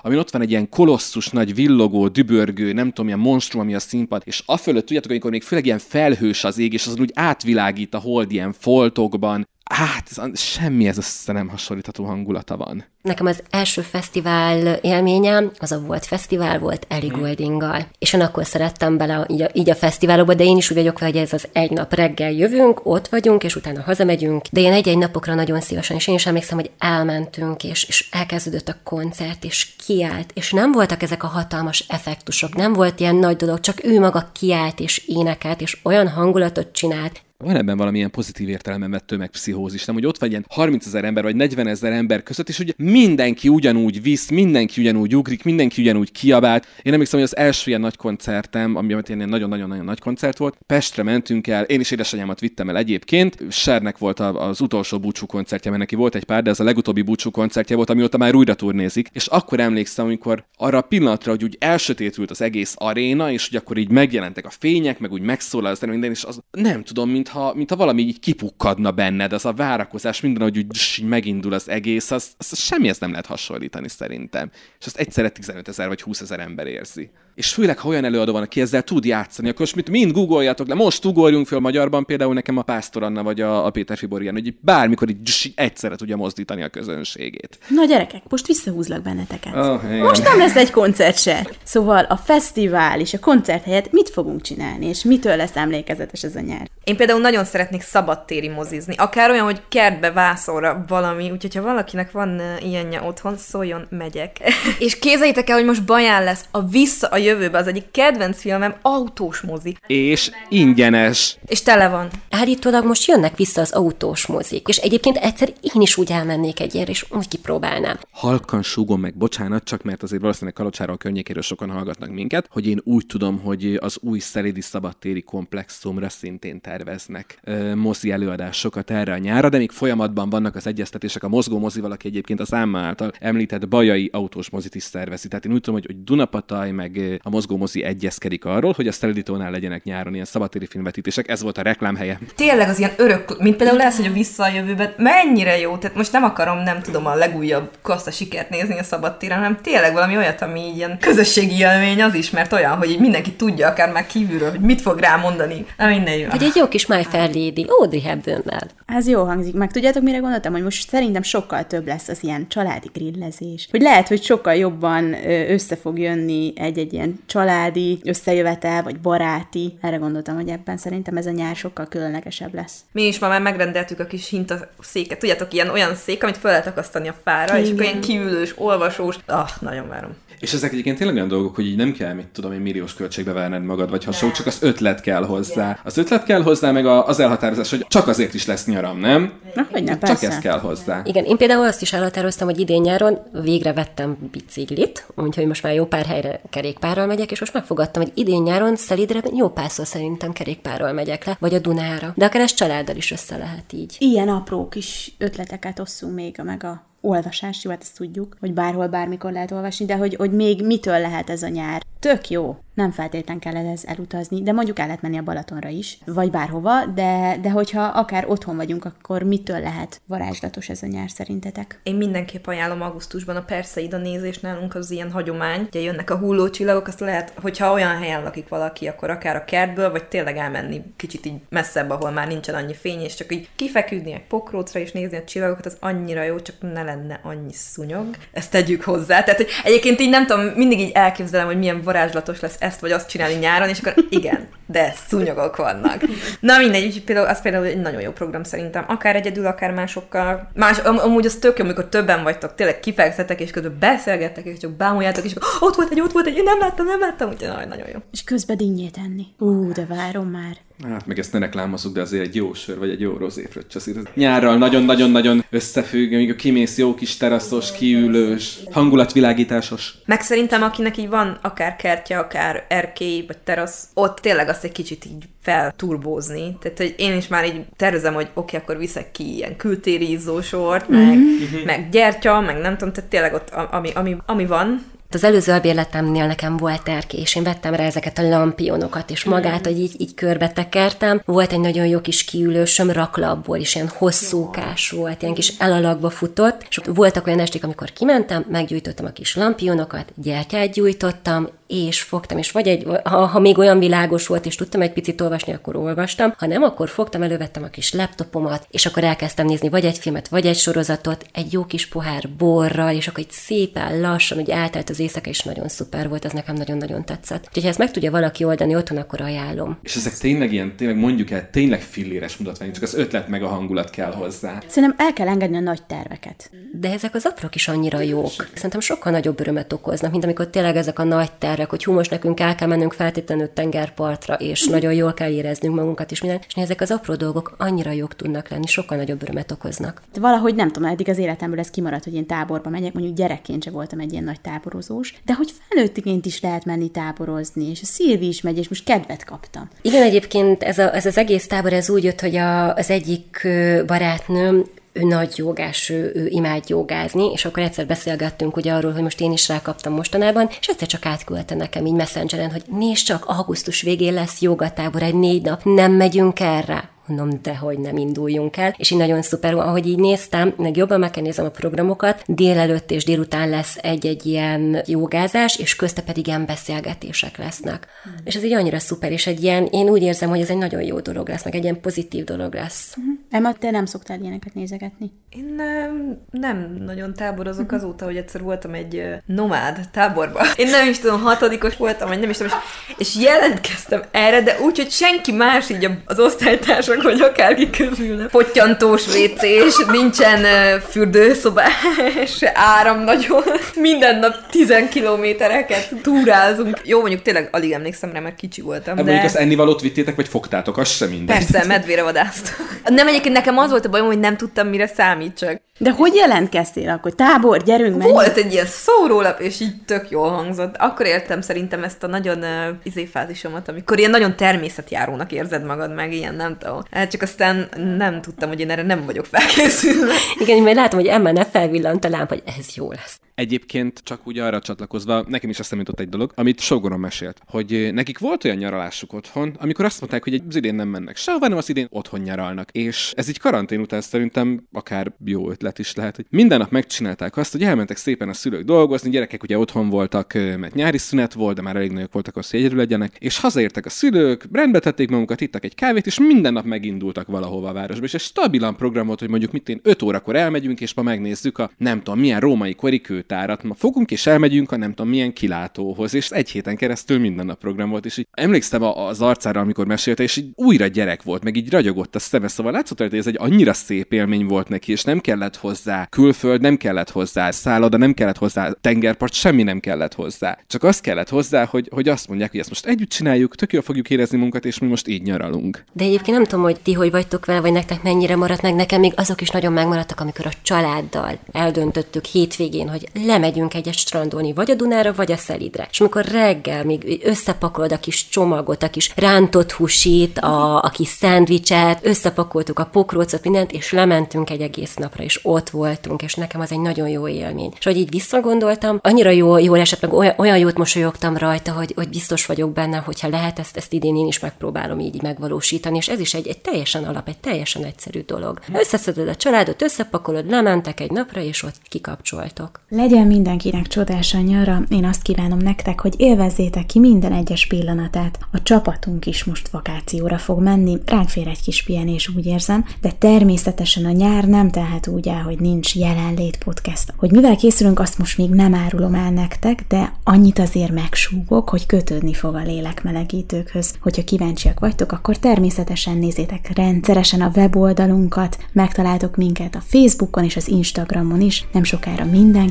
ami 0.02 0.16
ott 0.16 0.30
van 0.30 0.42
egy 0.42 0.50
ilyen 0.50 0.68
kolosszus, 0.68 1.28
nagy 1.28 1.54
villogó, 1.54 2.08
dübörgő, 2.08 2.72
nem 2.72 2.88
tudom, 2.88 3.06
ilyen 3.06 3.18
monstrum, 3.18 3.60
ami 3.60 3.74
a 3.74 3.78
színpad, 3.78 4.22
és 4.24 4.42
afölött, 4.46 4.86
tudjátok, 4.86 5.10
amikor 5.10 5.30
még 5.30 5.42
főleg 5.42 5.66
ilyen 5.66 5.78
felhős 5.78 6.44
az 6.44 6.58
ég, 6.58 6.72
és 6.72 6.86
azon 6.86 7.00
úgy 7.00 7.12
átvilágít 7.14 7.94
a 7.94 7.98
hold 7.98 8.32
ilyen 8.32 8.52
foltokban, 8.52 9.48
hát 9.74 10.08
ez, 10.16 10.40
semmi 10.40 10.88
ez 10.88 10.98
össze 10.98 11.32
nem 11.32 11.48
hasonlítható 11.48 12.04
hangulata 12.04 12.56
van. 12.56 12.84
Nekem 13.02 13.26
az 13.26 13.42
első 13.50 13.80
fesztivál 13.80 14.66
élményem, 14.74 15.50
az 15.58 15.72
a 15.72 15.80
Volt 15.80 16.06
Fesztivál 16.06 16.58
volt 16.58 16.86
Ellie 16.88 17.10
hmm. 17.10 17.20
Goldinggal. 17.20 17.86
És 17.98 18.12
én 18.12 18.20
akkor 18.20 18.46
szerettem 18.46 18.96
bele 18.96 19.24
így 19.28 19.42
a, 19.42 19.48
így 19.52 19.70
a 19.70 19.74
fesztiválokba, 19.74 20.34
de 20.34 20.44
én 20.44 20.56
is 20.56 20.70
úgy 20.70 20.76
vagyok, 20.76 20.98
hogy 20.98 21.16
ez 21.16 21.32
az 21.32 21.48
egy 21.52 21.70
nap 21.70 21.94
reggel 21.94 22.30
jövünk, 22.30 22.80
ott 22.82 23.08
vagyunk, 23.08 23.44
és 23.44 23.56
utána 23.56 23.82
hazamegyünk. 23.82 24.46
De 24.52 24.60
én 24.60 24.72
egy-egy 24.72 24.98
napokra 24.98 25.34
nagyon 25.34 25.60
szívesen, 25.60 25.96
és 25.96 26.08
én 26.08 26.14
is 26.14 26.26
emlékszem, 26.26 26.58
hogy 26.58 26.70
elmentünk, 26.78 27.64
és, 27.64 27.84
és 27.84 28.08
elkezdődött 28.10 28.68
a 28.68 28.76
koncert, 28.84 29.44
és 29.44 29.68
kiállt, 29.86 30.30
és 30.34 30.52
nem 30.52 30.72
voltak 30.72 31.02
ezek 31.02 31.22
a 31.22 31.26
hatalmas 31.26 31.84
effektusok, 31.88 32.54
nem 32.54 32.72
volt 32.72 33.00
ilyen 33.00 33.16
nagy 33.16 33.36
dolog, 33.36 33.60
csak 33.60 33.84
ő 33.84 34.00
maga 34.00 34.30
kiállt, 34.32 34.80
és 34.80 35.04
énekelt, 35.06 35.60
és 35.60 35.78
olyan 35.82 36.08
hangulatot 36.08 36.72
csinált, 36.72 37.22
van 37.40 37.56
ebben 37.56 37.76
valamilyen 37.76 38.10
pozitív 38.10 38.48
értelemben 38.48 38.90
vett 38.90 39.06
tömegpszichózis, 39.06 39.84
nem, 39.84 39.94
hogy 39.94 40.06
ott 40.06 40.18
vagy 40.18 40.30
ilyen 40.30 40.46
30 40.48 40.86
ezer 40.86 41.04
ember 41.04 41.22
vagy 41.22 41.36
40 41.36 41.66
ezer 41.66 41.92
ember 41.92 42.22
között, 42.22 42.48
és 42.48 42.58
ugye 42.58 42.72
mindenki 42.76 43.48
ugyanúgy 43.48 44.02
visz, 44.02 44.30
mindenki 44.30 44.80
ugyanúgy 44.80 45.16
ugrik, 45.16 45.44
mindenki 45.44 45.82
ugyanúgy 45.82 46.12
kiabált. 46.12 46.66
Én 46.82 46.92
emlékszem, 46.92 47.20
hogy 47.20 47.28
az 47.32 47.36
első 47.36 47.68
ilyen 47.68 47.80
nagy 47.80 47.96
koncertem, 47.96 48.76
ami 48.76 48.96
ilyen 49.06 49.28
nagyon-nagyon-nagyon 49.28 49.84
nagy 49.84 49.98
koncert 49.98 50.38
volt, 50.38 50.58
Pestre 50.66 51.02
mentünk 51.02 51.46
el, 51.46 51.64
én 51.64 51.80
is 51.80 51.90
édesanyámat 51.90 52.40
vittem 52.40 52.68
el 52.68 52.76
egyébként, 52.76 53.36
Sernek 53.50 53.98
volt 53.98 54.20
az 54.20 54.60
utolsó 54.60 54.98
búcsú 54.98 55.26
koncertje, 55.26 55.70
mert 55.70 55.82
neki 55.82 55.94
volt 55.94 56.14
egy 56.14 56.24
pár, 56.24 56.42
de 56.42 56.50
ez 56.50 56.60
a 56.60 56.64
legutóbbi 56.64 57.02
búcsú 57.02 57.30
koncertje 57.30 57.76
volt, 57.76 57.90
amióta 57.90 58.18
már 58.18 58.34
újra 58.34 58.54
turnézik, 58.54 59.08
és 59.12 59.26
akkor 59.26 59.60
emlékszem, 59.60 60.04
amikor 60.04 60.44
arra 60.56 60.78
a 60.78 60.82
pillanatra, 60.82 61.30
hogy 61.30 61.44
úgy 61.44 61.56
elsötétült 61.60 62.30
az 62.30 62.42
egész 62.42 62.74
aréna, 62.76 63.30
és 63.30 63.48
hogy 63.48 63.56
akkor 63.56 63.76
így 63.76 63.90
megjelentek 63.90 64.46
a 64.46 64.50
fények, 64.50 64.98
meg 64.98 65.12
úgy 65.12 65.22
megszólal 65.22 65.70
az 65.70 65.80
minden, 65.80 66.10
és 66.10 66.24
az 66.24 66.40
nem 66.50 66.82
tudom, 66.82 67.10
mint 67.10 67.28
mintha, 67.32 67.54
mintha 67.54 67.76
valami 67.76 68.02
így 68.02 68.18
kipukkadna 68.18 68.90
benned, 68.90 69.32
az 69.32 69.44
a 69.44 69.52
várakozás, 69.52 70.20
minden, 70.20 70.42
hogy 70.42 70.58
úgy, 70.58 71.02
megindul 71.04 71.52
az 71.52 71.68
egész, 71.68 72.10
az, 72.10 72.32
az 72.38 72.58
semmihez 72.58 72.98
nem 72.98 73.10
lehet 73.10 73.26
hasonlítani 73.26 73.88
szerintem. 73.88 74.50
És 74.80 74.86
azt 74.86 74.96
egyszerre 74.96 75.28
15 75.28 75.68
ezer 75.68 75.88
vagy 75.88 76.02
20 76.02 76.20
ezer 76.20 76.40
ember 76.40 76.66
érzi 76.66 77.10
és 77.34 77.52
főleg, 77.52 77.78
ha 77.78 77.88
olyan 77.88 78.04
előadó 78.04 78.32
van, 78.32 78.42
aki 78.42 78.60
ezzel 78.60 78.82
tud 78.82 79.04
játszani, 79.04 79.48
akkor 79.48 79.60
most 79.60 79.74
mit 79.74 79.90
mind 79.90 80.12
googoljatok 80.12 80.68
le, 80.68 80.74
most 80.74 81.04
ugorjunk 81.04 81.46
föl 81.46 81.58
magyarban, 81.58 82.04
például 82.04 82.34
nekem 82.34 82.56
a 82.56 82.62
Pásztor 82.62 83.02
Anna 83.02 83.22
vagy 83.22 83.40
a, 83.40 83.66
a 83.66 83.70
Péter 83.70 83.96
Fiborian, 83.96 84.34
hogy 84.34 84.54
bármikor 84.60 85.08
így 85.08 85.52
egyszerre 85.54 85.96
tudja 85.96 86.16
mozdítani 86.16 86.62
a 86.62 86.68
közönségét. 86.68 87.58
Na 87.68 87.84
gyerekek, 87.84 88.22
most 88.28 88.46
visszahúzlak 88.46 89.02
benneteket. 89.02 89.54
Oh, 89.54 89.98
most 89.98 90.22
nem 90.22 90.38
lesz 90.38 90.56
egy 90.56 90.70
koncert 90.70 91.18
se. 91.18 91.50
Szóval 91.64 92.04
a 92.04 92.16
fesztivál 92.16 93.00
és 93.00 93.14
a 93.14 93.18
koncert 93.18 93.64
helyett 93.64 93.92
mit 93.92 94.08
fogunk 94.08 94.42
csinálni, 94.42 94.86
és 94.86 95.04
mitől 95.04 95.36
lesz 95.36 95.56
emlékezetes 95.56 96.22
ez 96.22 96.36
a 96.36 96.40
nyár? 96.40 96.68
Én 96.84 96.96
például 96.96 97.20
nagyon 97.20 97.44
szeretnék 97.44 97.82
szabadtéri 97.82 98.48
mozizni. 98.48 98.94
Akár 98.96 99.30
olyan, 99.30 99.44
hogy 99.44 99.60
kertbe 99.68 100.12
vászolra 100.12 100.84
valami, 100.88 101.30
úgyhogy 101.30 101.54
ha 101.54 101.62
valakinek 101.62 102.10
van 102.10 102.40
ilyenje 102.60 103.02
otthon, 103.02 103.36
szóljon, 103.36 103.86
megyek. 103.90 104.36
és 104.78 104.98
képzeljétek 104.98 105.48
el, 105.48 105.56
hogy 105.56 105.64
most 105.64 105.84
baján 105.84 106.24
lesz 106.24 106.44
a 106.50 106.62
vissza 106.62 107.06
a 107.06 107.16
jövőbe 107.20 107.58
az 107.58 107.66
egyik 107.66 107.90
kedvenc 107.90 108.40
filmem, 108.40 108.74
autós 108.82 109.40
mozi. 109.40 109.76
És 109.86 110.30
ingyenes. 110.48 111.36
És 111.46 111.62
tele 111.62 111.88
van. 111.88 112.08
Állítólag 112.30 112.84
most 112.84 113.08
jönnek 113.08 113.36
vissza 113.36 113.60
az 113.60 113.72
autós 113.72 114.26
mozik, 114.26 114.68
és 114.68 114.76
egyébként 114.76 115.16
egyszer 115.16 115.48
én 115.74 115.82
is 115.82 115.96
úgy 115.96 116.10
elmennék 116.10 116.60
egy 116.60 116.74
és 116.88 117.04
úgy 117.10 117.28
kipróbálnám. 117.28 117.98
Halkan 118.10 118.62
súgom 118.62 119.00
meg, 119.00 119.14
bocsánat, 119.14 119.64
csak 119.64 119.82
mert 119.82 120.02
azért 120.02 120.20
valószínűleg 120.20 120.54
Kalocsáról 120.54 120.96
környékéről 120.96 121.42
sokan 121.42 121.70
hallgatnak 121.70 122.10
minket, 122.10 122.46
hogy 122.50 122.66
én 122.66 122.80
úgy 122.84 123.06
tudom, 123.06 123.40
hogy 123.40 123.78
az 123.80 123.98
új 124.00 124.18
Szelidi 124.18 124.60
Szabadtéri 124.60 125.22
komplexumra 125.22 126.08
szintén 126.08 126.60
terveznek 126.60 127.38
ö, 127.44 127.74
mozi 127.74 128.10
előadásokat 128.10 128.90
erre 128.90 129.12
a 129.12 129.18
nyára, 129.18 129.48
de 129.48 129.58
még 129.58 129.70
folyamatban 129.70 130.30
vannak 130.30 130.56
az 130.56 130.66
egyeztetések 130.66 131.22
a 131.22 131.28
mozgó 131.28 131.58
mozi, 131.58 131.80
valaki 131.80 132.08
egyébként 132.08 132.40
az 132.40 132.52
Ámma 132.52 132.78
által 132.78 133.12
említett 133.20 133.68
bajai 133.68 134.10
autós 134.12 134.50
mozit 134.50 134.74
is 134.74 134.82
szervezi. 134.82 135.28
Tehát 135.28 135.44
én 135.44 135.52
úgy 135.52 135.60
tudom, 135.60 135.80
hogy, 135.80 135.86
hogy 135.86 136.04
Dunapataj, 136.04 136.70
meg 136.70 137.09
a 137.22 137.30
mozgó 137.30 137.56
mozi 137.56 137.84
egyezkedik 137.84 138.44
arról, 138.44 138.72
hogy 138.76 138.86
a 138.86 138.92
Steleditónál 138.92 139.50
legyenek 139.50 139.84
nyáron 139.84 140.14
ilyen 140.14 140.24
szabadtéri 140.24 140.66
filmvetítések. 140.66 141.28
Ez 141.28 141.42
volt 141.42 141.58
a 141.58 141.62
reklámhelye. 141.62 142.18
Tényleg 142.36 142.68
az 142.68 142.78
ilyen 142.78 142.92
örök, 142.96 143.42
mint 143.42 143.56
például 143.56 143.78
lesz, 143.78 143.96
hogy 143.96 144.06
a 144.06 144.12
vissza 144.12 144.42
a 144.42 144.48
jövőben 144.48 144.94
mennyire 144.96 145.58
jó. 145.58 145.76
Tehát 145.76 145.96
most 145.96 146.12
nem 146.12 146.24
akarom, 146.24 146.58
nem 146.58 146.80
tudom, 146.82 147.06
a 147.06 147.14
legújabb 147.14 147.70
kassa 147.82 148.10
sikert 148.10 148.50
nézni 148.50 148.78
a 148.78 148.82
szabadtéren, 148.82 149.38
hanem 149.38 149.58
tényleg 149.62 149.92
valami 149.92 150.16
olyat, 150.16 150.42
ami 150.42 150.60
így 150.60 150.76
ilyen 150.76 150.98
közösségi 151.00 151.58
élmény 151.58 152.02
az 152.02 152.14
is, 152.14 152.30
mert 152.30 152.52
olyan, 152.52 152.76
hogy 152.76 152.90
így 152.90 153.00
mindenki 153.00 153.32
tudja 153.32 153.68
akár 153.68 153.92
már 153.92 154.06
kívülről, 154.06 154.50
hogy 154.50 154.60
mit 154.60 154.80
fog 154.80 154.98
rá 154.98 155.16
mondani. 155.16 155.66
Na 155.78 155.86
minden 155.86 156.28
Vagy 156.28 156.42
egy 156.42 156.56
jó 156.56 156.68
kis 156.68 156.86
My 156.86 157.04
Fair 157.04 157.34
Lady, 157.34 157.66
Audrey 157.68 158.00
Hepburn-nel. 158.00 158.68
Ez 158.86 159.08
jó 159.08 159.24
hangzik. 159.24 159.54
Meg 159.54 159.72
tudjátok, 159.72 160.02
mire 160.02 160.18
gondoltam, 160.18 160.52
hogy 160.52 160.62
most 160.62 160.88
szerintem 160.88 161.22
sokkal 161.22 161.66
több 161.66 161.86
lesz 161.86 162.08
az 162.08 162.18
ilyen 162.22 162.48
családi 162.48 162.88
grillezés. 162.92 163.68
Hogy 163.70 163.80
lehet, 163.80 164.08
hogy 164.08 164.22
sokkal 164.22 164.54
jobban 164.54 165.16
össze 165.48 165.76
fog 165.76 165.98
jönni 165.98 166.52
egy-egy 166.56 166.92
ilyen 167.00 167.20
családi 167.26 168.00
összejövetel, 168.04 168.82
vagy 168.82 169.00
baráti. 169.00 169.78
Erre 169.80 169.96
gondoltam, 169.96 170.34
hogy 170.34 170.48
ebben 170.48 170.76
szerintem 170.76 171.16
ez 171.16 171.26
a 171.26 171.30
nyár 171.30 171.56
sokkal 171.56 171.86
különlegesebb 171.86 172.54
lesz. 172.54 172.78
Mi 172.92 173.02
is 173.02 173.18
ma 173.18 173.28
már 173.28 173.40
megrendeltük 173.42 173.98
a 174.00 174.06
kis 174.06 174.28
hinta 174.28 174.70
széket. 174.80 175.18
Tudjátok, 175.18 175.52
ilyen 175.52 175.68
olyan 175.68 175.94
szék, 175.94 176.22
amit 176.22 176.36
fel 176.36 176.50
lehet 176.50 176.66
akasztani 176.66 177.08
a 177.08 177.14
fára, 177.24 177.52
Igen. 177.52 177.64
és 177.64 177.70
akkor 177.70 177.82
ilyen 177.84 178.00
kiülős, 178.00 178.52
olvasós. 178.56 179.16
Ah, 179.26 179.48
nagyon 179.60 179.88
várom. 179.88 180.10
És 180.40 180.52
ezek 180.52 180.72
egyébként 180.72 180.96
tényleg 180.96 181.16
olyan 181.16 181.28
dolgok, 181.28 181.54
hogy 181.54 181.66
így 181.66 181.76
nem 181.76 181.92
kell, 181.92 182.12
mit 182.12 182.26
tudom 182.26 182.52
én, 182.52 182.60
milliós 182.60 182.94
költségbe 182.94 183.32
verned 183.32 183.64
magad, 183.64 183.90
vagy 183.90 184.04
hasonló, 184.04 184.34
csak 184.34 184.46
az 184.46 184.58
ötlet 184.60 185.00
kell 185.00 185.24
hozzá. 185.24 185.78
Az 185.84 185.98
ötlet 185.98 186.24
kell 186.24 186.42
hozzá, 186.42 186.70
meg 186.70 186.86
az 186.86 187.20
elhatározás, 187.20 187.70
hogy 187.70 187.86
csak 187.88 188.08
azért 188.08 188.34
is 188.34 188.46
lesz 188.46 188.66
nyaram, 188.66 188.98
nem? 188.98 189.32
Na, 189.54 189.66
hogy 189.70 189.84
nem, 189.84 190.00
Csak 190.00 190.22
ez 190.22 190.38
kell 190.38 190.58
hozzá. 190.58 191.02
Igen, 191.04 191.24
én 191.24 191.36
például 191.36 191.66
azt 191.66 191.82
is 191.82 191.92
elhatároztam, 191.92 192.48
hogy 192.48 192.60
idén 192.60 192.80
nyáron 192.80 193.18
végre 193.42 193.72
vettem 193.72 194.16
biciklit, 194.32 195.06
úgyhogy 195.16 195.46
most 195.46 195.62
már 195.62 195.74
jó 195.74 195.84
pár 195.84 196.06
helyre 196.06 196.40
kerékpárral 196.90 197.06
megyek, 197.06 197.30
és 197.30 197.40
most 197.40 197.52
megfogadtam, 197.52 198.02
hogy 198.02 198.12
idén 198.14 198.42
nyáron 198.42 198.76
szelidre 198.76 199.20
jó 199.34 199.48
párszor 199.48 199.86
szerintem 199.86 200.32
kerékpárral 200.32 200.92
megyek 200.92 201.24
le, 201.24 201.36
vagy 201.40 201.54
a 201.54 201.58
Dunára. 201.58 202.12
De 202.16 202.24
akár 202.24 202.42
ezt 202.42 202.56
családdal 202.56 202.96
is 202.96 203.10
össze 203.10 203.36
lehet 203.36 203.72
így. 203.72 203.96
Ilyen 203.98 204.28
apró 204.28 204.68
kis 204.68 205.12
ötleteket 205.18 205.78
osszunk 205.78 206.14
még 206.14 206.40
meg 206.44 206.64
a 206.64 206.88
olvasás, 207.00 207.64
jó, 207.64 207.70
hát 207.70 207.82
ezt 207.82 207.96
tudjuk, 207.96 208.36
hogy 208.40 208.52
bárhol, 208.52 208.88
bármikor 208.88 209.32
lehet 209.32 209.50
olvasni, 209.50 209.84
de 209.84 209.96
hogy, 209.96 210.14
hogy 210.14 210.32
még 210.32 210.66
mitől 210.66 211.00
lehet 211.00 211.30
ez 211.30 211.42
a 211.42 211.48
nyár. 211.48 211.82
Tök 211.98 212.28
jó 212.28 212.56
nem 212.80 212.90
feltétlen 212.90 213.38
kell 213.38 213.56
ez 213.56 213.82
elutazni, 213.84 214.42
de 214.42 214.52
mondjuk 214.52 214.78
el 214.78 214.86
lehet 214.86 215.02
menni 215.02 215.18
a 215.18 215.22
Balatonra 215.22 215.68
is, 215.68 215.98
vagy 216.06 216.30
bárhova, 216.30 216.86
de, 216.86 217.36
de 217.42 217.50
hogyha 217.50 217.82
akár 217.82 218.24
otthon 218.28 218.56
vagyunk, 218.56 218.84
akkor 218.84 219.22
mitől 219.22 219.60
lehet 219.60 220.00
varázslatos 220.06 220.68
ez 220.68 220.82
a 220.82 220.86
nyár 220.86 221.10
szerintetek? 221.10 221.80
Én 221.82 221.94
mindenképp 221.94 222.46
ajánlom 222.46 222.82
augusztusban 222.82 223.36
a 223.36 223.42
Perseida 223.42 223.98
nézés 223.98 224.38
nálunk 224.38 224.74
az 224.74 224.90
ilyen 224.90 225.10
hagyomány. 225.10 225.66
Ugye 225.66 225.80
jönnek 225.80 226.10
a 226.10 226.16
hullócsillagok, 226.16 226.86
azt 226.86 227.00
lehet, 227.00 227.32
hogyha 227.42 227.72
olyan 227.72 227.98
helyen 227.98 228.22
lakik 228.22 228.48
valaki, 228.48 228.86
akkor 228.88 229.10
akár 229.10 229.36
a 229.36 229.44
kertből, 229.44 229.90
vagy 229.90 230.04
tényleg 230.04 230.36
elmenni 230.36 230.82
kicsit 230.96 231.26
így 231.26 231.40
messzebb, 231.48 231.90
ahol 231.90 232.10
már 232.10 232.28
nincsen 232.28 232.54
annyi 232.54 232.74
fény, 232.74 233.00
és 233.00 233.14
csak 233.14 233.32
így 233.32 233.48
kifeküdni 233.56 234.12
egy 234.12 234.26
pokrócra 234.26 234.80
és 234.80 234.92
nézni 234.92 235.16
a 235.16 235.24
csillagokat, 235.24 235.66
az 235.66 235.76
annyira 235.80 236.22
jó, 236.22 236.40
csak 236.40 236.56
ne 236.60 236.82
lenne 236.82 237.20
annyi 237.22 237.52
szúnyog. 237.52 238.16
Ezt 238.32 238.50
tegyük 238.50 238.82
hozzá. 238.82 239.22
Tehát 239.22 239.40
hogy 239.40 239.48
egyébként 239.64 240.00
így 240.00 240.10
nem 240.10 240.26
tudom, 240.26 240.44
mindig 240.44 240.80
így 240.80 240.92
elképzelem, 240.94 241.46
hogy 241.46 241.58
milyen 241.58 241.82
varázslatos 241.82 242.40
lesz 242.40 242.56
ezt 242.70 242.80
vagy 242.80 242.92
azt 242.92 243.08
csinálni 243.08 243.34
nyáron, 243.34 243.68
és 243.68 243.78
akkor 243.78 244.04
igen, 244.08 244.48
de 244.66 244.94
szúnyogok 245.08 245.56
vannak. 245.56 246.00
Na 246.40 246.58
mindegy, 246.58 246.84
úgyhogy 246.84 247.04
például 247.04 247.26
az 247.26 247.40
például 247.42 247.64
egy 247.64 247.80
nagyon 247.80 248.00
jó 248.00 248.10
program 248.10 248.42
szerintem. 248.42 248.84
Akár 248.88 249.16
egyedül, 249.16 249.46
akár 249.46 249.70
másokkal. 249.70 250.50
Más, 250.54 250.78
am- 250.78 250.98
amúgy 250.98 251.26
az 251.26 251.34
tök 251.40 251.58
jó, 251.58 251.64
amikor 251.64 251.88
többen 251.88 252.22
vagytok, 252.22 252.54
tényleg 252.54 252.80
kifekszetek, 252.80 253.40
és 253.40 253.50
közben 253.50 253.76
beszélgettek, 253.80 254.44
és 254.44 254.58
csak 254.58 254.70
bámuljátok, 254.70 255.24
és 255.24 255.34
ott 255.60 255.74
volt 255.74 255.90
egy, 255.90 256.00
ott 256.00 256.12
volt 256.12 256.26
egy, 256.26 256.36
én 256.36 256.42
nem 256.42 256.58
láttam, 256.58 256.86
nem 256.86 257.00
láttam, 257.00 257.28
úgyhogy 257.28 257.48
nagyon, 257.48 257.68
nagyon 257.68 257.88
jó. 257.92 257.98
És 258.12 258.24
közben 258.24 258.56
dinnyét 258.56 258.96
enni. 258.96 259.26
Ú, 259.38 259.72
de 259.72 259.84
várom 259.88 260.26
már. 260.28 260.56
Hát 260.88 261.06
meg 261.06 261.18
ezt 261.18 261.32
ne 261.32 261.38
reklámozzuk, 261.38 261.94
de 261.94 262.00
azért 262.00 262.26
egy 262.26 262.34
jó 262.34 262.54
sör, 262.54 262.78
vagy 262.78 262.90
egy 262.90 263.00
jó 263.00 263.16
rozéfröccs, 263.16 263.74
azért 263.74 264.14
nyárral 264.14 264.56
nagyon-nagyon-nagyon 264.56 265.44
összefügg, 265.50 266.12
amíg 266.12 266.30
a 266.30 266.34
kimész 266.34 266.78
jó 266.78 266.94
kis 266.94 267.16
teraszos, 267.16 267.72
kiülős, 267.72 268.58
hangulatvilágításos. 268.70 269.94
Meg 270.04 270.20
szerintem, 270.20 270.62
akinek 270.62 270.96
így 270.96 271.08
van 271.08 271.38
akár 271.42 271.76
kertje, 271.76 272.18
akár 272.18 272.66
erkély, 272.68 273.24
vagy 273.26 273.38
terasz, 273.38 273.88
ott 273.94 274.18
tényleg 274.18 274.48
azt 274.48 274.64
egy 274.64 274.72
kicsit 274.72 275.04
így 275.04 275.24
felturbózni. 275.42 276.56
Tehát, 276.60 276.78
hogy 276.78 276.94
én 276.98 277.16
is 277.16 277.28
már 277.28 277.44
így 277.44 277.64
tervezem, 277.76 278.14
hogy 278.14 278.28
oké, 278.34 278.56
okay, 278.56 278.60
akkor 278.60 278.78
viszek 278.78 279.10
ki 279.10 279.34
ilyen 279.34 279.56
kültéri 279.56 280.10
izzósort, 280.10 280.88
meg, 280.88 281.16
mm-hmm. 281.16 281.64
meg 281.64 281.88
gyertya, 281.90 282.40
meg 282.40 282.60
nem 282.60 282.76
tudom, 282.76 282.92
tehát 282.92 283.10
tényleg 283.10 283.34
ott, 283.34 283.50
ami, 283.70 283.90
ami, 283.94 284.16
ami 284.26 284.46
van, 284.46 284.84
az 285.14 285.24
előző 285.24 285.52
albérletemnél 285.52 286.26
nekem 286.26 286.56
volt 286.56 286.88
erké, 286.88 287.18
és 287.18 287.34
én 287.34 287.42
vettem 287.42 287.74
rá 287.74 287.84
ezeket 287.84 288.18
a 288.18 288.28
lampionokat, 288.28 289.10
és 289.10 289.24
magát, 289.24 289.66
hogy 289.66 289.78
így, 289.78 289.94
így 290.00 290.14
körbe 290.14 290.48
tekertem. 290.48 291.22
Volt 291.24 291.52
egy 291.52 291.60
nagyon 291.60 291.86
jó 291.86 292.00
kis 292.00 292.24
kiülősöm 292.24 292.90
raklapból 292.90 293.56
is, 293.56 293.74
ilyen 293.74 293.88
hosszúkás 293.88 294.90
volt, 294.90 295.22
ilyen 295.22 295.34
kis 295.34 295.52
elalakba 295.58 296.10
futott, 296.10 296.66
és 296.68 296.80
voltak 296.84 297.26
olyan 297.26 297.40
esték, 297.40 297.64
amikor 297.64 297.92
kimentem, 297.92 298.44
meggyújtottam 298.48 299.06
a 299.06 299.10
kis 299.10 299.36
lampionokat, 299.36 300.12
gyertyát 300.14 300.72
gyújtottam, 300.72 301.48
és 301.70 302.02
fogtam, 302.02 302.38
és 302.38 302.50
vagy 302.50 302.68
egy, 302.68 302.86
ha, 303.04 303.26
ha 303.26 303.38
még 303.38 303.58
olyan 303.58 303.78
világos 303.78 304.26
volt, 304.26 304.46
és 304.46 304.54
tudtam 304.54 304.80
egy 304.80 304.92
picit 304.92 305.20
olvasni, 305.20 305.52
akkor 305.52 305.76
olvastam, 305.76 306.34
ha 306.36 306.46
nem, 306.46 306.62
akkor 306.62 306.88
fogtam, 306.88 307.22
elővettem 307.22 307.62
a 307.62 307.68
kis 307.68 307.92
laptopomat, 307.92 308.66
és 308.70 308.86
akkor 308.86 309.04
elkezdtem 309.04 309.46
nézni 309.46 309.68
vagy 309.68 309.84
egy 309.84 309.98
filmet, 309.98 310.28
vagy 310.28 310.46
egy 310.46 310.56
sorozatot, 310.56 311.26
egy 311.32 311.52
jó 311.52 311.64
kis 311.64 311.86
pohár 311.86 312.28
borral, 312.38 312.94
és 312.94 313.08
akkor 313.08 313.22
egy 313.22 313.30
szépen 313.30 314.00
lassan, 314.00 314.38
hogy 314.38 314.50
eltelt 314.50 314.90
az 314.90 315.00
éjszaka, 315.00 315.28
és 315.28 315.42
nagyon 315.42 315.68
szuper 315.68 316.08
volt, 316.08 316.24
ez 316.24 316.32
nekem 316.32 316.54
nagyon-nagyon 316.54 317.04
tetszett. 317.04 317.44
Úgyhogy 317.46 317.62
ha 317.62 317.68
ezt 317.68 317.78
meg 317.78 317.90
tudja 317.90 318.10
valaki 318.10 318.44
oldani 318.44 318.74
otthon, 318.74 318.98
akkor 318.98 319.20
ajánlom. 319.20 319.78
És 319.82 319.96
ezek 319.96 320.12
tényleg 320.12 320.52
ilyen, 320.52 320.76
tényleg 320.76 320.96
mondjuk 320.96 321.30
el, 321.30 321.50
tényleg 321.50 321.80
filléres 321.80 322.36
mutatványok, 322.36 322.74
csak 322.74 322.84
az 322.84 322.94
ötlet 322.94 323.28
meg 323.28 323.42
a 323.42 323.48
hangulat 323.48 323.90
kell 323.90 324.12
hozzá. 324.12 324.62
Szerintem 324.66 325.06
el 325.06 325.12
kell 325.12 325.28
engedni 325.28 325.56
a 325.56 325.60
nagy 325.60 325.82
terveket. 325.82 326.50
De 326.72 326.92
ezek 326.92 327.14
az 327.14 327.26
aprók 327.26 327.54
is 327.54 327.68
annyira 327.68 328.00
jók. 328.00 328.48
Szerintem 328.54 328.80
sokkal 328.80 329.12
nagyobb 329.12 329.40
örömet 329.40 329.72
okoznak, 329.72 330.10
mint 330.10 330.24
amikor 330.24 330.48
tényleg 330.48 330.76
ezek 330.76 330.98
a 330.98 331.04
nagy 331.04 331.32
tervek, 331.32 331.59
hogy 331.68 331.84
hú, 331.84 331.92
most 331.92 332.10
nekünk 332.10 332.40
el 332.40 332.54
kell 332.54 332.68
mennünk 332.68 332.92
feltétlenül 332.92 333.52
tengerpartra, 333.52 334.34
és 334.34 334.66
nagyon 334.66 334.92
jól 334.92 335.14
kell 335.14 335.30
éreznünk 335.30 335.74
magunkat, 335.74 336.10
és 336.10 336.20
minden. 336.20 336.40
És 336.46 336.54
ezek 336.54 336.80
az 336.80 336.90
apró 336.90 337.14
dolgok 337.14 337.54
annyira 337.58 337.90
jók 337.90 338.16
tudnak 338.16 338.48
lenni, 338.48 338.66
sokkal 338.66 338.96
nagyobb 338.96 339.22
örömet 339.22 339.50
okoznak. 339.50 340.02
De 340.12 340.20
valahogy 340.20 340.54
nem 340.54 340.70
tudom, 340.70 340.90
eddig 340.90 341.08
az 341.08 341.18
életemből 341.18 341.58
ez 341.58 341.70
kimaradt, 341.70 342.04
hogy 342.04 342.14
én 342.14 342.26
táborba 342.26 342.70
megyek, 342.70 342.92
mondjuk 342.92 343.16
gyerekként 343.16 343.64
sem 343.64 343.72
voltam 343.72 343.98
egy 344.00 344.12
ilyen 344.12 344.24
nagy 344.24 344.40
táborozós, 344.40 345.14
de 345.24 345.34
hogy 345.34 345.52
felnőttként 345.68 346.26
is 346.26 346.40
lehet 346.40 346.64
menni 346.64 346.90
táborozni, 346.90 347.70
és 347.70 347.80
a 347.82 347.86
Szilvi 347.86 348.26
is 348.26 348.40
megy, 348.40 348.58
és 348.58 348.68
most 348.68 348.84
kedvet 348.84 349.24
kaptam. 349.24 349.68
Igen, 349.82 350.02
egyébként 350.02 350.62
ez, 350.62 350.78
a, 350.78 350.94
ez 350.94 351.06
az 351.06 351.18
egész 351.18 351.46
tábor 351.46 351.72
ez 351.72 351.90
úgy 351.90 352.04
jött, 352.04 352.20
hogy 352.20 352.36
a, 352.36 352.74
az 352.74 352.90
egyik 352.90 353.48
barátnőm 353.86 354.64
ő 354.92 355.04
nagy 355.04 355.32
jogás, 355.36 355.88
ő, 355.88 356.12
ő 356.14 356.26
imád 356.26 356.68
jogázni, 356.68 357.32
és 357.32 357.44
akkor 357.44 357.62
egyszer 357.62 357.86
beszélgettünk 357.86 358.56
ugye 358.56 358.72
arról, 358.72 358.92
hogy 358.92 359.02
most 359.02 359.20
én 359.20 359.32
is 359.32 359.48
rákaptam 359.48 359.92
mostanában, 359.92 360.48
és 360.60 360.66
egyszer 360.66 360.88
csak 360.88 361.06
átküldte 361.06 361.54
nekem 361.54 361.86
így 361.86 361.94
messengeren, 361.94 362.50
hogy 362.50 362.62
nézd 362.70 363.04
csak, 363.04 363.24
augusztus 363.24 363.82
végén 363.82 364.14
lesz 364.14 364.40
jogatábor, 364.40 365.02
egy 365.02 365.14
négy 365.14 365.42
nap, 365.42 365.64
nem 365.64 365.92
megyünk 365.92 366.40
erre 366.40 366.88
mondom, 367.10 367.38
de 367.42 367.56
hogy 367.56 367.78
nem 367.78 367.96
induljunk 367.96 368.56
el. 368.56 368.74
És 368.76 368.90
így 368.90 368.98
nagyon 368.98 369.22
szuper, 369.22 369.54
ahogy 369.54 369.86
így 369.86 369.98
néztem, 369.98 370.54
meg 370.56 370.76
jobban 370.76 370.98
meg 370.98 371.10
kell 371.10 371.22
nézem 371.22 371.44
a 371.44 371.50
programokat, 371.50 372.22
délelőtt 372.26 372.90
és 372.90 373.04
délután 373.04 373.48
lesz 373.48 373.78
egy-egy 373.80 374.26
ilyen 374.26 374.82
jogázás, 374.86 375.58
és 375.58 375.76
közte 375.76 376.02
pedig 376.02 376.26
ilyen 376.26 376.46
beszélgetések 376.46 377.38
lesznek. 377.38 377.86
Mm. 378.08 378.12
És 378.24 378.34
ez 378.34 378.44
így 378.44 378.52
annyira 378.52 378.78
szuper, 378.78 379.12
és 379.12 379.26
egy 379.26 379.42
ilyen, 379.42 379.66
én 379.66 379.88
úgy 379.88 380.02
érzem, 380.02 380.28
hogy 380.28 380.40
ez 380.40 380.50
egy 380.50 380.58
nagyon 380.58 380.82
jó 380.82 381.00
dolog 381.00 381.28
lesz, 381.28 381.44
meg 381.44 381.54
egy 381.54 381.62
ilyen 381.62 381.80
pozitív 381.80 382.24
dolog 382.24 382.54
lesz. 382.54 382.96
Mm. 383.00 383.19
Emma, 383.30 383.52
te 383.52 383.70
nem 383.70 383.86
szoktál 383.86 384.20
ilyeneket 384.20 384.54
nézegetni? 384.54 385.12
Én 385.36 385.54
nem, 385.56 386.18
nem 386.30 386.76
nagyon 386.86 387.14
táborozok 387.14 387.64
mm-hmm. 387.64 387.76
azóta, 387.76 388.04
hogy 388.04 388.16
egyszer 388.16 388.42
voltam 388.42 388.74
egy 388.74 389.02
nomád 389.26 389.80
táborban. 389.92 390.46
Én 390.56 390.68
nem 390.68 390.88
is 390.88 390.98
tudom, 390.98 391.20
hatodikos 391.20 391.76
voltam, 391.76 392.08
vagy 392.08 392.20
nem 392.20 392.30
is 392.30 392.36
tudom, 392.36 392.52
és, 392.88 392.94
és 392.98 393.22
jelentkeztem 393.22 394.02
erre, 394.10 394.42
de 394.42 394.56
úgy, 394.60 394.76
hogy 394.76 394.90
senki 394.90 395.32
más 395.32 395.70
így 395.70 395.88
az 396.04 396.18
osztálytársak, 396.18 397.02
vagy 397.02 397.20
akárki 397.20 397.70
közül 397.70 398.16
nem. 398.16 398.28
Pottyantós 398.28 399.06
WC, 399.06 399.42
és 399.42 399.84
nincsen 399.90 400.44
fürdőszobás, 400.80 402.42
áram 402.78 403.00
nagyon. 403.00 403.42
Minden 403.74 404.18
nap 404.18 404.34
10 404.50 404.74
kilométereket 404.90 405.92
túrázunk. 406.02 406.80
Jó, 406.84 407.00
mondjuk 407.00 407.22
tényleg 407.22 407.48
alig 407.52 407.72
emlékszem 407.72 408.12
rá, 408.12 408.20
mert 408.20 408.36
kicsi 408.36 408.60
voltam. 408.60 408.96
Hát 408.96 409.04
de... 409.04 409.10
Mondjuk 409.10 409.34
az 409.34 409.40
ennivalót 409.40 409.80
vittétek, 409.80 410.16
vagy 410.16 410.28
fogtátok, 410.28 410.78
az 410.78 410.88
sem 410.88 411.08
minden. 411.08 411.36
Persze, 411.36 411.64
medvére 411.66 412.02
vadáztok. 412.02 412.80
Nem 412.84 413.08
egyébként 413.20 413.46
nekem 413.46 413.58
az 413.58 413.70
volt 413.70 413.84
a 413.84 413.88
bajom, 413.88 414.06
hogy 414.06 414.18
nem 414.18 414.36
tudtam, 414.36 414.68
mire 414.68 414.86
számítsak. 414.86 415.60
De 415.78 415.90
hogy 415.90 416.14
jelentkeztél 416.14 416.88
akkor? 416.88 417.14
Tábor, 417.14 417.62
gyerünk, 417.62 417.96
menjünk. 417.96 418.14
Volt 418.14 418.36
egy 418.36 418.52
ilyen 418.52 418.66
szórólap, 418.66 419.40
és 419.40 419.60
így 419.60 419.82
tök 419.86 420.10
jól 420.10 420.28
hangzott. 420.28 420.76
Akkor 420.78 421.06
értem 421.06 421.40
szerintem 421.40 421.84
ezt 421.84 422.02
a 422.02 422.06
nagyon 422.06 422.38
uh, 422.38 422.76
izéfázisomat, 422.82 423.68
amikor 423.68 423.98
ilyen 423.98 424.10
nagyon 424.10 424.36
természetjárónak 424.36 425.32
érzed 425.32 425.64
magad 425.64 425.94
meg, 425.94 426.12
ilyen 426.12 426.34
nem 426.34 426.56
tudom. 426.58 426.82
Hát 426.90 427.10
csak 427.10 427.22
aztán 427.22 427.68
nem 427.96 428.20
tudtam, 428.20 428.48
hogy 428.48 428.60
én 428.60 428.70
erre 428.70 428.82
nem 428.82 429.04
vagyok 429.06 429.26
felkészülve. 429.26 430.12
Igen, 430.38 430.62
mert 430.62 430.76
látom, 430.76 430.98
hogy 430.98 431.08
Emma 431.08 431.32
ne 431.32 431.44
felvillant 431.44 432.04
a 432.04 432.08
lámpa, 432.08 432.34
hogy 432.34 432.42
ez 432.58 432.74
jó 432.74 432.92
lesz. 432.92 433.20
Egyébként 433.40 434.00
csak 434.04 434.20
úgy 434.24 434.38
arra 434.38 434.58
csatlakozva, 434.58 435.24
nekem 435.28 435.50
is 435.50 435.58
eszembe 435.58 435.84
jutott 435.86 436.04
egy 436.04 436.08
dolog, 436.08 436.32
amit 436.34 436.60
Sogoron 436.60 437.00
mesélt, 437.00 437.40
hogy 437.46 437.90
nekik 437.92 438.18
volt 438.18 438.44
olyan 438.44 438.56
nyaralásuk 438.56 439.12
otthon, 439.12 439.56
amikor 439.58 439.84
azt 439.84 440.00
mondták, 440.00 440.24
hogy 440.24 440.42
az 440.48 440.56
idén 440.56 440.74
nem 440.74 440.88
mennek 440.88 441.16
sehova, 441.16 441.42
hanem 441.42 441.58
az 441.58 441.68
idén 441.68 441.86
otthon 441.90 442.20
nyaralnak. 442.20 442.70
És 442.72 443.12
ez 443.16 443.28
így 443.28 443.38
karantén 443.38 443.80
után 443.80 444.00
szerintem 444.00 444.66
akár 444.72 445.12
jó 445.24 445.50
ötlet 445.50 445.78
is 445.78 445.94
lehet, 445.94 446.16
hogy 446.16 446.26
minden 446.30 446.58
nap 446.58 446.70
megcsinálták 446.70 447.36
azt, 447.36 447.52
hogy 447.52 447.62
elmentek 447.62 447.96
szépen 447.96 448.28
a 448.28 448.32
szülők 448.32 448.64
dolgozni, 448.64 449.10
gyerekek 449.10 449.42
ugye 449.42 449.58
otthon 449.58 449.88
voltak, 449.88 450.32
mert 450.32 450.74
nyári 450.74 450.98
szünet 450.98 451.32
volt, 451.32 451.56
de 451.56 451.62
már 451.62 451.76
elég 451.76 451.90
nagyok 451.92 452.12
voltak 452.12 452.36
az, 452.36 452.50
hogy 452.50 452.60
egyedül 452.60 452.78
legyenek, 452.78 453.16
és 453.18 453.38
hazaértek 453.38 453.86
a 453.86 453.90
szülők, 453.90 454.44
rendbe 454.52 454.78
tették 454.78 455.10
magukat, 455.10 455.40
ittak 455.40 455.64
egy 455.64 455.74
kávét, 455.74 456.06
és 456.06 456.18
minden 456.18 456.52
nap 456.52 456.64
megindultak 456.64 457.26
valahova 457.26 457.68
a 457.68 457.72
városba. 457.72 458.04
És 458.04 458.14
egy 458.14 458.20
stabilan 458.20 458.76
program 458.76 459.06
volt, 459.06 459.20
hogy 459.20 459.28
mondjuk 459.28 459.52
mit 459.52 459.68
én 459.68 459.80
5 459.82 460.02
órakor 460.02 460.36
elmegyünk, 460.36 460.80
és 460.80 460.94
ma 460.94 461.02
megnézzük 461.02 461.58
a 461.58 461.70
nem 461.76 462.02
tudom 462.02 462.20
milyen 462.20 462.40
római 462.40 462.74
korikőt 462.74 463.28
könyvtárat 463.30 463.62
ma 463.62 463.74
fogunk, 463.74 464.10
és 464.10 464.26
elmegyünk 464.26 464.72
a 464.72 464.76
nem 464.76 464.94
tudom 464.94 465.10
milyen 465.10 465.32
kilátóhoz, 465.32 466.14
és 466.14 466.30
egy 466.30 466.50
héten 466.50 466.76
keresztül 466.76 467.18
minden 467.18 467.46
nap 467.46 467.58
program 467.58 467.90
volt, 467.90 468.04
és 468.04 468.16
így 468.16 468.26
emlékszem 468.30 468.82
az 468.82 469.20
arcára, 469.20 469.60
amikor 469.60 469.86
mesélte, 469.86 470.22
és 470.22 470.36
így 470.36 470.50
újra 470.54 470.86
gyerek 470.86 471.22
volt, 471.22 471.44
meg 471.44 471.56
így 471.56 471.70
ragyogott 471.70 472.14
a 472.14 472.18
szeme, 472.18 472.48
szóval 472.48 472.72
látszott 472.72 472.98
hogy 472.98 473.14
ez 473.14 473.26
egy 473.26 473.36
annyira 473.38 473.72
szép 473.72 474.12
élmény 474.12 474.46
volt 474.46 474.68
neki, 474.68 474.92
és 474.92 475.04
nem 475.04 475.20
kellett 475.20 475.56
hozzá 475.56 476.06
külföld, 476.06 476.60
nem 476.60 476.76
kellett 476.76 477.10
hozzá 477.10 477.50
szálloda, 477.50 477.96
nem 477.96 478.14
kellett 478.14 478.38
hozzá 478.38 478.72
tengerpart, 478.80 479.32
semmi 479.32 479.62
nem 479.62 479.80
kellett 479.80 480.14
hozzá. 480.14 480.58
Csak 480.66 480.82
az 480.82 481.00
kellett 481.00 481.28
hozzá, 481.28 481.64
hogy, 481.64 481.88
hogy 481.92 482.08
azt 482.08 482.28
mondják, 482.28 482.50
hogy 482.50 482.60
ezt 482.60 482.68
most 482.68 482.86
együtt 482.86 483.08
csináljuk, 483.08 483.54
tök 483.54 483.72
jól 483.72 483.82
fogjuk 483.82 484.10
érezni 484.10 484.38
munkat, 484.38 484.64
és 484.64 484.78
mi 484.78 484.86
most 484.86 485.08
így 485.08 485.22
nyaralunk. 485.22 485.84
De 485.92 486.04
egyébként 486.04 486.36
nem 486.36 486.46
tudom, 486.46 486.64
hogy 486.64 486.80
ti 486.80 486.92
hogy 486.92 487.10
vagytok 487.10 487.46
vele, 487.46 487.60
vagy 487.60 487.72
nektek 487.72 488.02
mennyire 488.02 488.36
maradt 488.36 488.62
meg. 488.62 488.74
Nekem 488.74 489.00
még 489.00 489.12
azok 489.16 489.40
is 489.40 489.50
nagyon 489.50 489.72
megmaradtak, 489.72 490.20
amikor 490.20 490.46
a 490.46 490.52
családdal 490.62 491.38
eldöntöttük 491.52 492.24
hétvégén, 492.24 492.88
hogy 492.88 493.08
lemegyünk 493.26 493.74
egyet 493.74 493.94
strandolni, 493.94 494.52
vagy 494.52 494.70
a 494.70 494.74
Dunára, 494.74 495.12
vagy 495.12 495.32
a 495.32 495.36
Szelidre. 495.36 495.88
És 495.90 496.00
amikor 496.00 496.24
reggel 496.24 496.84
még 496.84 497.20
összepakolod 497.24 497.92
a 497.92 497.98
kis 497.98 498.28
csomagot, 498.28 498.82
a 498.82 498.90
kis 498.90 499.12
rántott 499.16 499.72
húsit, 499.72 500.38
a, 500.38 500.82
a 500.82 500.88
kis 500.88 501.08
szendvicset, 501.08 502.06
összepakoltuk 502.06 502.78
a 502.78 502.84
pokrócot, 502.84 503.44
mindent, 503.44 503.72
és 503.72 503.92
lementünk 503.92 504.50
egy 504.50 504.60
egész 504.60 504.94
napra, 504.94 505.22
és 505.22 505.40
ott 505.42 505.70
voltunk, 505.70 506.22
és 506.22 506.34
nekem 506.34 506.60
az 506.60 506.72
egy 506.72 506.80
nagyon 506.80 507.08
jó 507.08 507.28
élmény. 507.28 507.72
És 507.78 507.84
hogy 507.84 507.96
így 507.96 508.10
visszagondoltam, 508.10 508.98
annyira 509.02 509.30
jó, 509.30 509.58
jól 509.58 509.78
esett, 509.78 510.00
meg 510.00 510.12
olyan, 510.12 510.34
olyan 510.36 510.58
jót 510.58 510.78
mosolyogtam 510.78 511.36
rajta, 511.36 511.72
hogy, 511.72 511.92
hogy 511.96 512.08
biztos 512.08 512.46
vagyok 512.46 512.72
benne, 512.72 512.96
hogyha 512.96 513.28
lehet 513.28 513.58
ezt, 513.58 513.76
ezt 513.76 513.92
idén 513.92 514.16
én 514.16 514.26
is 514.26 514.38
megpróbálom 514.38 514.98
így 514.98 515.22
megvalósítani, 515.22 515.96
és 515.96 516.08
ez 516.08 516.20
is 516.20 516.34
egy, 516.34 516.46
egy 516.46 516.58
teljesen 516.58 517.04
alap, 517.04 517.28
egy 517.28 517.38
teljesen 517.38 517.84
egyszerű 517.84 518.20
dolog. 518.20 518.60
Összeszeded 518.72 519.28
a 519.28 519.34
családot, 519.34 519.82
összepakolod, 519.82 520.50
lementek 520.50 521.00
egy 521.00 521.10
napra, 521.10 521.40
és 521.40 521.62
ott 521.62 521.74
kikapcsoltok. 521.88 522.80
Legyen 523.00 523.26
mindenkinek 523.26 523.86
csodás 523.86 524.34
a 524.34 524.38
nyara, 524.38 524.82
én 524.88 525.04
azt 525.04 525.22
kívánom 525.22 525.58
nektek, 525.58 526.00
hogy 526.00 526.14
élvezzétek 526.16 526.86
ki 526.86 526.98
minden 526.98 527.32
egyes 527.32 527.66
pillanatát. 527.66 528.38
A 528.52 528.62
csapatunk 528.62 529.26
is 529.26 529.44
most 529.44 529.68
vakációra 529.68 530.38
fog 530.38 530.62
menni, 530.62 530.98
ránk 531.06 531.28
fér 531.28 531.48
egy 531.48 531.62
kis 531.62 531.82
pihenés, 531.82 532.28
úgy 532.36 532.46
érzem, 532.46 532.84
de 533.00 533.10
természetesen 533.18 534.04
a 534.04 534.10
nyár 534.10 534.44
nem 534.44 534.70
tehet 534.70 535.06
úgy 535.06 535.28
el, 535.28 535.42
hogy 535.42 535.58
nincs 535.60 535.96
jelenlét 535.96 536.58
podcast. 536.64 537.14
Hogy 537.16 537.30
mivel 537.30 537.56
készülünk, 537.56 538.00
azt 538.00 538.18
most 538.18 538.38
még 538.38 538.50
nem 538.50 538.74
árulom 538.74 539.14
el 539.14 539.30
nektek, 539.30 539.84
de 539.88 540.12
annyit 540.24 540.58
azért 540.58 540.92
megsúgok, 540.92 541.68
hogy 541.68 541.86
kötődni 541.86 542.32
fog 542.32 542.54
a 542.54 542.62
lélekmelegítőkhöz. 542.62 543.94
Hogyha 544.00 544.24
kíváncsiak 544.24 544.80
vagytok, 544.80 545.12
akkor 545.12 545.36
természetesen 545.36 546.18
nézzétek 546.18 546.70
rendszeresen 546.74 547.40
a 547.40 547.50
weboldalunkat, 547.56 548.58
megtaláltok 548.72 549.36
minket 549.36 549.74
a 549.74 549.82
Facebookon 549.86 550.44
és 550.44 550.56
az 550.56 550.68
Instagramon 550.68 551.40
is, 551.40 551.66
nem 551.72 551.84
sokára 551.84 552.24
minden 552.24 552.70